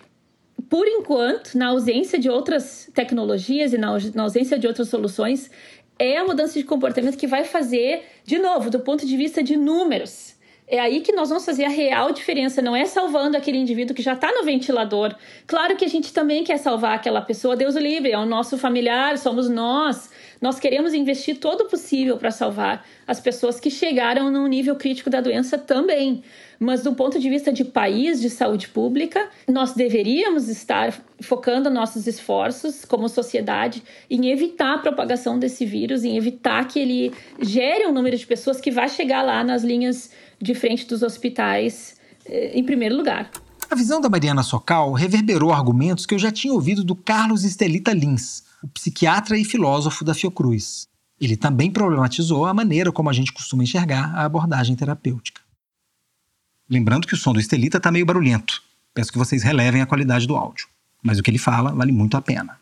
[0.68, 5.50] Por enquanto, na ausência de outras tecnologias e na ausência de outras soluções,
[6.00, 9.54] é a mudança de comportamento que vai fazer, de novo, do ponto de vista de
[9.54, 10.34] números.
[10.66, 14.02] É aí que nós vamos fazer a real diferença, não é salvando aquele indivíduo que
[14.02, 15.14] já está no ventilador.
[15.46, 18.56] Claro que a gente também quer salvar aquela pessoa, Deus o livre, é o nosso
[18.56, 20.08] familiar, somos nós.
[20.40, 25.10] Nós queremos investir todo o possível para salvar as pessoas que chegaram num nível crítico
[25.10, 26.22] da doença também.
[26.62, 30.92] Mas do ponto de vista de país, de saúde pública, nós deveríamos estar
[31.22, 37.14] focando nossos esforços como sociedade em evitar a propagação desse vírus, em evitar que ele
[37.40, 41.96] gere um número de pessoas que vai chegar lá nas linhas de frente dos hospitais
[42.26, 43.30] eh, em primeiro lugar.
[43.70, 47.94] A visão da Mariana Socal reverberou argumentos que eu já tinha ouvido do Carlos Estelita
[47.94, 50.88] Lins, o psiquiatra e filósofo da Fiocruz.
[51.18, 55.40] Ele também problematizou a maneira como a gente costuma enxergar a abordagem terapêutica.
[56.70, 58.62] Lembrando que o som do Estelita está meio barulhento.
[58.94, 60.68] Peço que vocês relevem a qualidade do áudio.
[61.02, 62.60] Mas o que ele fala vale muito a pena.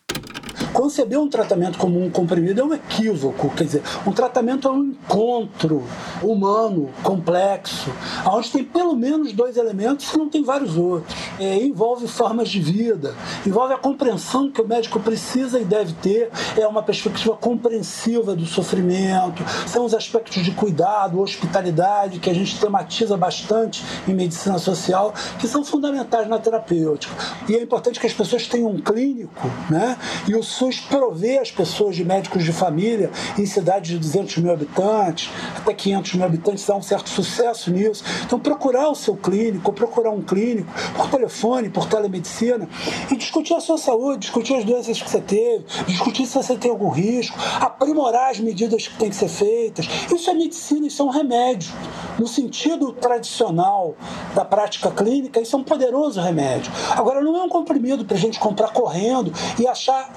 [0.88, 4.84] Conceber um tratamento como um comprimido é um equívoco, quer dizer, um tratamento é um
[4.84, 5.84] encontro
[6.22, 7.92] humano, complexo,
[8.24, 11.14] onde tem pelo menos dois elementos e não tem vários outros.
[11.38, 13.14] É, envolve formas de vida,
[13.46, 18.46] envolve a compreensão que o médico precisa e deve ter, é uma perspectiva compreensiva do
[18.46, 25.12] sofrimento, são os aspectos de cuidado, hospitalidade, que a gente tematiza bastante em medicina social,
[25.38, 27.14] que são fundamentais na terapêutica.
[27.46, 29.98] E é importante que as pessoas tenham um clínico, né?
[30.26, 34.52] E o SUS Prover as pessoas de médicos de família em cidades de 200 mil
[34.52, 38.04] habitantes, até 500 mil habitantes, dá um certo sucesso nisso.
[38.24, 42.68] Então, procurar o seu clínico, procurar um clínico por telefone, por telemedicina
[43.10, 46.70] e discutir a sua saúde, discutir as doenças que você teve, discutir se você tem
[46.70, 49.88] algum risco, aprimorar as medidas que têm que ser feitas.
[50.12, 51.72] Isso é medicina, isso é um remédio.
[52.18, 53.94] No sentido tradicional
[54.34, 56.70] da prática clínica, isso é um poderoso remédio.
[56.90, 60.14] Agora, não é um comprimido para a gente comprar correndo e achar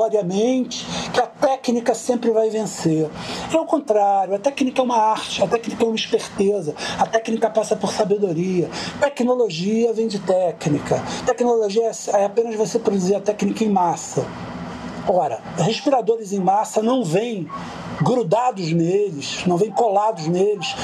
[0.00, 3.08] ilusoriamente que a técnica sempre vai vencer.
[3.52, 7.50] É o contrário, a técnica é uma arte, a técnica é uma esperteza, a técnica
[7.50, 8.70] passa por sabedoria.
[9.00, 11.02] Tecnologia vem de técnica.
[11.26, 14.26] Tecnologia é apenas você produzir a técnica em massa.
[15.08, 17.48] Ora, respiradores em massa não vêm
[18.02, 20.74] grudados neles, não vêm colados neles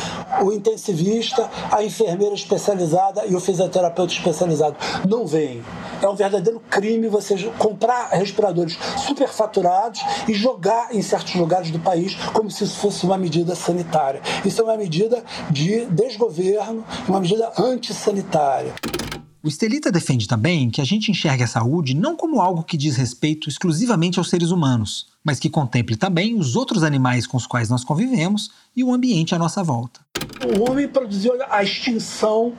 [0.42, 4.76] o intensivista, a enfermeira especializada e o fisioterapeuta especializado.
[5.08, 5.62] Não vem.
[6.02, 12.14] É um verdadeiro crime você comprar respiradores superfaturados e jogar em certos lugares do país
[12.32, 14.20] como se isso fosse uma medida sanitária.
[14.44, 18.74] Isso é uma medida de desgoverno, uma medida antissanitária.
[19.46, 22.96] O Estelita defende também que a gente enxergue a saúde não como algo que diz
[22.96, 27.70] respeito exclusivamente aos seres humanos, mas que contemple também os outros animais com os quais
[27.70, 30.00] nós convivemos e o ambiente à nossa volta.
[30.58, 32.54] O homem produziu a extinção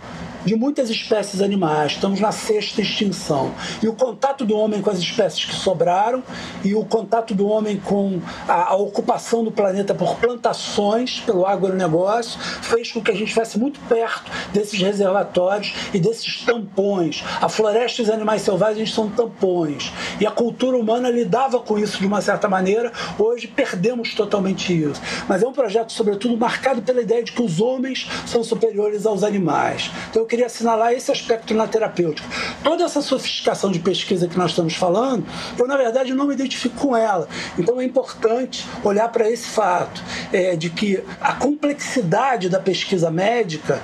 [0.47, 1.91] de muitas espécies animais.
[1.91, 3.53] Estamos na sexta extinção.
[3.83, 6.23] E o contato do homem com as espécies que sobraram
[6.63, 12.39] e o contato do homem com a, a ocupação do planeta por plantações, pelo agronegócio,
[12.61, 17.25] fez com que a gente estivesse muito perto desses reservatórios e desses tampões.
[17.41, 19.91] A floresta e os animais selvagens são tampões.
[20.17, 22.93] E a cultura humana lidava com isso de uma certa maneira.
[23.19, 25.01] Hoje perdemos totalmente isso.
[25.27, 29.23] Mas é um projeto, sobretudo, marcado pela ideia de que os homens são superiores aos
[29.23, 29.91] animais.
[30.09, 32.27] Então eu queria assinalar esse aspecto na terapêutica.
[32.63, 35.25] Toda essa sofisticação de pesquisa que nós estamos falando,
[35.57, 37.27] eu na verdade não me identifico com ela.
[37.57, 43.81] Então é importante olhar para esse fato é, de que a complexidade da pesquisa médica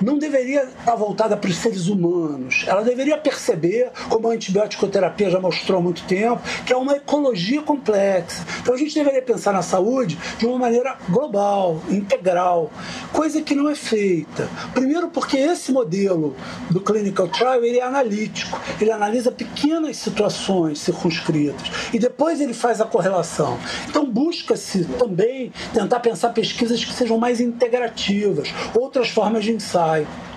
[0.00, 2.64] não deveria estar voltada para os seres humanos.
[2.66, 7.62] Ela deveria perceber, como a antibiótico-terapia já mostrou há muito tempo, que é uma ecologia
[7.62, 8.44] complexa.
[8.60, 12.70] Então a gente deveria pensar na saúde de uma maneira global, integral,
[13.12, 14.48] coisa que não é feita.
[14.74, 16.36] Primeiro porque esse modelo
[16.70, 22.80] do clinical trial ele é analítico, ele analisa pequenas situações circunscritas e depois ele faz
[22.80, 23.58] a correlação.
[23.88, 29.85] Então busca-se também tentar pensar pesquisas que sejam mais integrativas, outras formas de ensaio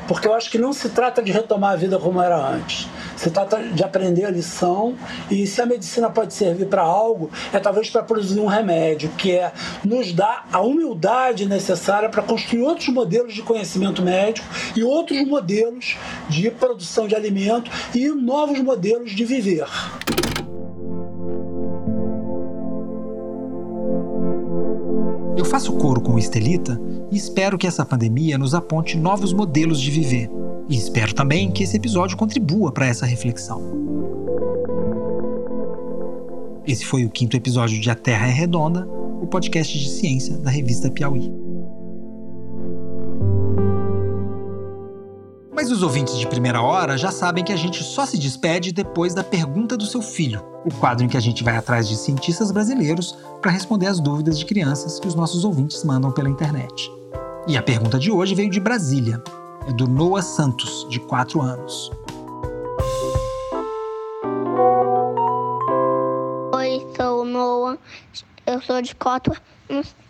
[0.09, 2.87] porque eu acho que não se trata de retomar a vida como era antes.
[3.15, 4.95] Se trata de aprender a lição
[5.29, 9.33] e se a medicina pode servir para algo, é talvez para produzir um remédio, que
[9.33, 9.51] é
[9.83, 15.95] nos dar a humildade necessária para construir outros modelos de conhecimento médico e outros modelos
[16.27, 19.67] de produção de alimento e novos modelos de viver.
[25.39, 26.77] Eu faço coro com o Estelita
[27.09, 30.29] e espero que essa pandemia nos aponte novos modelos de viver.
[30.67, 33.63] E espero também que esse episódio contribua para essa reflexão.
[36.67, 38.85] Esse foi o quinto episódio de A Terra é Redonda,
[39.21, 41.31] o podcast de ciência da revista Piauí.
[45.79, 49.23] Os ouvintes de primeira hora já sabem que a gente só se despede depois da
[49.23, 53.17] pergunta do seu filho, o quadro em que a gente vai atrás de cientistas brasileiros
[53.41, 56.91] para responder as dúvidas de crianças que os nossos ouvintes mandam pela internet.
[57.47, 59.23] E a pergunta de hoje veio de Brasília.
[59.69, 61.89] É do Noah Santos, de 4 anos.
[66.55, 67.77] Oi, sou o Noah.
[68.45, 69.37] Eu sou de Cótua.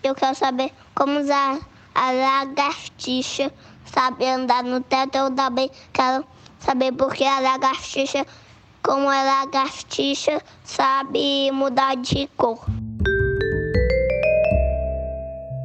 [0.04, 1.60] Eu quero saber como usar
[1.94, 3.52] a lagartixa
[3.94, 6.26] sabe andar no teto, eu também quero
[6.60, 8.26] saber porque a lagartixa,
[8.84, 12.60] como é lagartixa, sabe mudar de cor.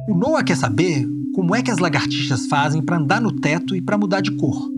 [0.07, 3.81] O Noah quer saber como é que as lagartixas fazem para andar no teto e
[3.81, 4.69] para mudar de cor.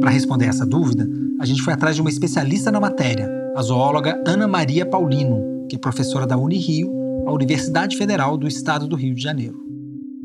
[0.00, 1.06] Para responder essa dúvida,
[1.40, 5.76] a gente foi atrás de uma especialista na matéria, a zoóloga Ana Maria Paulino, que
[5.76, 6.90] é professora da Unirio,
[7.26, 9.69] a Universidade Federal do Estado do Rio de Janeiro.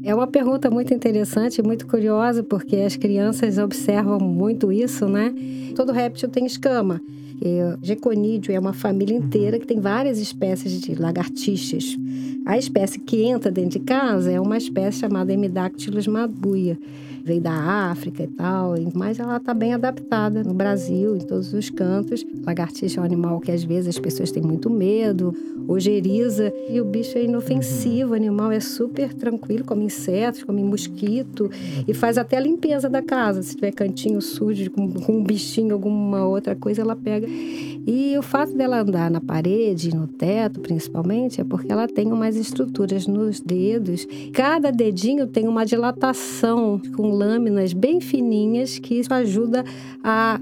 [0.05, 5.33] É uma pergunta muito interessante, muito curiosa, porque as crianças observam muito isso, né?
[5.75, 7.01] Todo réptil tem escama.
[7.41, 11.97] E geconídeo é uma família inteira que tem várias espécies de lagartixas.
[12.45, 16.77] A espécie que entra dentro de casa é uma espécie chamada Hemidactylus mabuia
[17.25, 21.71] veio da África e tal, mas ela está bem adaptada no Brasil, em todos os
[21.71, 22.23] cantos.
[22.45, 25.33] Lagartixa é um animal que às vezes as pessoas têm muito medo,
[25.67, 31.49] ojeriza, e o bicho é inofensivo, o animal é super tranquilo, come insetos, come mosquito
[31.87, 33.41] e faz até a limpeza da casa.
[33.41, 37.27] Se tiver cantinho sujo com, com um bichinho, alguma outra coisa, ela pega.
[37.87, 42.35] E o fato dela andar na parede, no teto principalmente, é porque ela tem umas
[42.35, 44.07] estruturas nos dedos.
[44.33, 49.63] Cada dedinho tem uma dilatação com lâminas bem fininhas que isso ajuda
[50.03, 50.39] a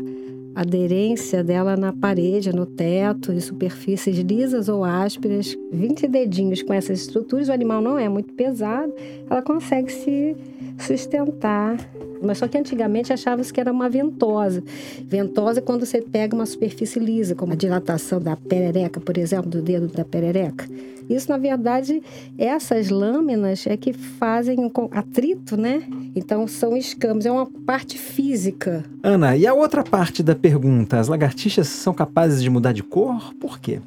[0.56, 5.58] aderência dela na parede, no teto, em superfícies lisas ou ásperas.
[5.72, 8.93] 20 dedinhos com essas estruturas, o animal não é muito pesado,
[9.30, 10.36] ela consegue se
[10.78, 11.78] sustentar.
[12.22, 14.64] Mas só que antigamente achava-se que era uma ventosa.
[15.06, 19.49] Ventosa é quando você pega uma superfície lisa, como a dilatação da perereca, por exemplo,
[19.49, 20.66] do dedo da perereca.
[21.10, 22.01] Isso, na verdade,
[22.38, 25.84] essas lâminas é que fazem atrito, né?
[26.16, 28.86] Então, são escamas, é uma parte física.
[29.01, 31.00] Ana, e a outra parte da pergunta?
[31.00, 33.34] As lagartixas são capazes de mudar de cor?
[33.39, 33.80] Por quê?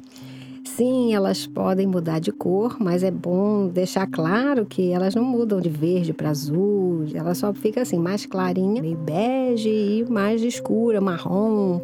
[0.77, 5.59] Sim, elas podem mudar de cor, mas é bom deixar claro que elas não mudam
[5.59, 11.01] de verde para azul, ela só fica assim, mais clarinha, meio bege e mais escura,
[11.01, 11.81] marrom.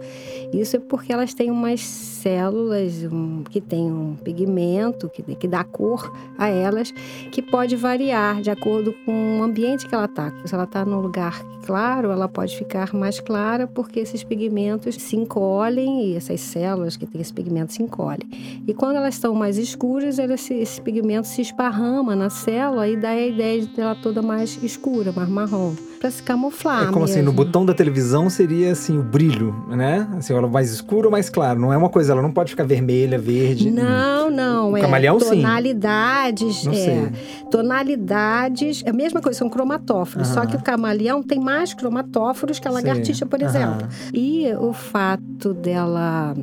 [0.53, 5.63] Isso é porque elas têm umas células um, que têm um pigmento que, que dá
[5.63, 6.93] cor a elas,
[7.31, 10.31] que pode variar de acordo com o ambiente que ela está.
[10.45, 15.15] Se ela está num lugar claro, ela pode ficar mais clara porque esses pigmentos se
[15.15, 18.29] encolhem e essas células que têm esse pigmento se encolhem.
[18.67, 23.11] E quando elas estão mais escuras, esse, esse pigmento se esparrama na célula e dá
[23.11, 26.83] a ideia de ela toda mais escura, mais marrom, para se camuflar.
[26.83, 27.05] É como mesmo.
[27.05, 30.05] assim, no botão da televisão seria assim o brilho, né?
[30.17, 31.61] Assim, ela mais escuro ou mais claro.
[31.61, 33.71] Não é uma coisa, ela não pode ficar vermelha, verde.
[33.71, 34.73] Não, não.
[34.73, 35.29] O é camaleão, sim.
[35.29, 36.65] tonalidades.
[36.65, 37.11] Não é, sei.
[37.49, 38.83] Tonalidades.
[38.85, 40.27] É a mesma coisa, são cromatóforos.
[40.27, 40.47] Só Aham.
[40.47, 42.75] que o camaleão tem mais cromatóforos que a Sim.
[42.75, 43.49] lagartixa, por Aham.
[43.49, 43.87] exemplo.
[44.13, 46.35] E o fato dela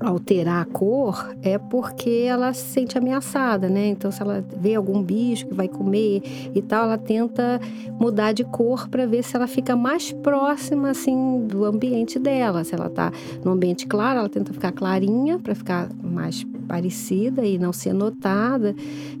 [0.00, 3.88] alterar a cor é porque ela se sente ameaçada, né?
[3.88, 6.22] Então, se ela vê algum bicho que vai comer
[6.54, 7.60] e tal, ela tenta
[8.00, 12.64] mudar de cor para ver se ela fica mais próxima, assim, do ambiente dela.
[12.64, 13.12] Se ela tá
[13.44, 18.74] no ambiente claro, ela tenta ficar clarinha para ficar mais parecida e não ser notada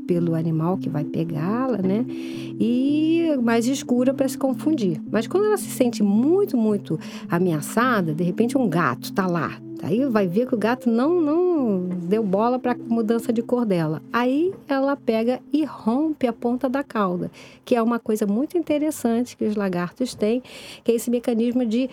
[0.06, 2.06] pelo animal que vai pegá-la, né?
[2.08, 5.00] E mais escura para se confundir.
[5.10, 10.04] Mas quando ela se sente muito, muito ameaçada, de repente um gato tá lá, Aí
[10.06, 14.02] vai ver que o gato não, não deu bola para mudança de cor dela.
[14.12, 17.30] Aí ela pega e rompe a ponta da cauda,
[17.64, 20.42] que é uma coisa muito interessante que os lagartos têm,
[20.84, 21.88] que é esse mecanismo de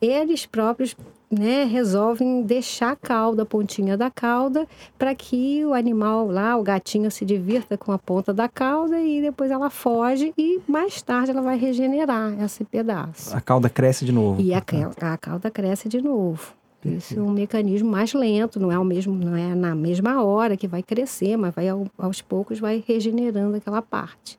[0.00, 0.96] eles próprios
[1.30, 4.66] né, resolvem deixar a cauda, a pontinha da cauda,
[4.98, 9.20] para que o animal lá, o gatinho, se divirta com a ponta da cauda e
[9.20, 13.36] depois ela foge e mais tarde ela vai regenerar esse pedaço.
[13.36, 14.40] A cauda cresce de novo.
[14.40, 14.62] E a,
[15.02, 16.57] a cauda cresce de novo.
[16.84, 20.56] Isso é um mecanismo mais lento, não é o mesmo, não é na mesma hora
[20.56, 24.38] que vai crescer, mas vai ao- aos poucos vai regenerando aquela parte.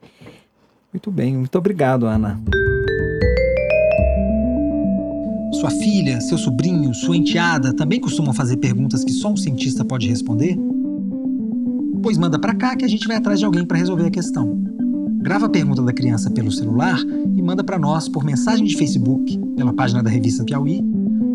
[0.93, 2.39] Muito bem, muito obrigado, Ana.
[5.53, 10.07] Sua filha, seu sobrinho, sua enteada também costumam fazer perguntas que só um cientista pode
[10.07, 10.57] responder?
[12.01, 14.57] Pois manda pra cá que a gente vai atrás de alguém para resolver a questão.
[15.21, 16.97] Grava a pergunta da criança pelo celular
[17.35, 20.81] e manda para nós por mensagem de Facebook, pela página da revista Piauí,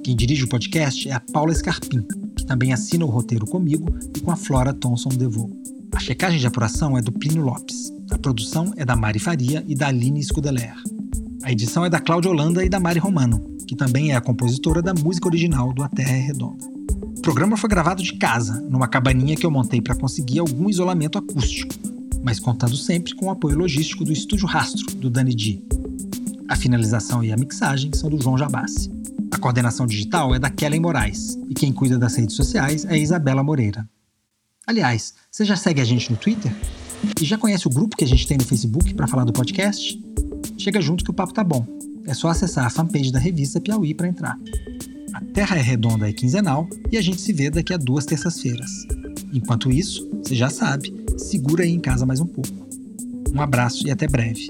[0.08, 2.02] Quem dirige o podcast é a Paula Scarpim,
[2.34, 5.52] que também assina o roteiro comigo e com a Flora Thomson DeVoe.
[5.94, 7.92] A checagem de apuração é do Plínio Lopes.
[8.10, 10.74] A produção é da Mari Faria e da Aline Scudeler.
[11.44, 14.82] A edição é da Cláudia Holanda e da Mari Romano, que também é a compositora
[14.82, 16.64] da música original do A Terra é Redonda.
[17.18, 21.18] O programa foi gravado de casa, numa cabaninha que eu montei para conseguir algum isolamento
[21.18, 21.76] acústico,
[22.24, 25.62] mas contando sempre com o apoio logístico do Estúdio Rastro, do Dani Di.
[26.48, 28.96] A finalização e a mixagem são do João Jabassi.
[29.38, 33.44] A coordenação digital é da Kellen Moraes, e quem cuida das redes sociais é Isabela
[33.44, 33.88] Moreira.
[34.66, 36.52] Aliás, você já segue a gente no Twitter?
[37.22, 40.04] E já conhece o grupo que a gente tem no Facebook para falar do podcast?
[40.58, 41.68] Chega junto que o papo tá bom.
[42.08, 44.40] É só acessar a fanpage da revista Piauí para entrar.
[45.14, 48.72] A Terra é Redonda é quinzenal e a gente se vê daqui a duas terças-feiras.
[49.32, 52.68] Enquanto isso, você já sabe, segura aí em casa mais um pouco.
[53.32, 54.48] Um abraço e até breve.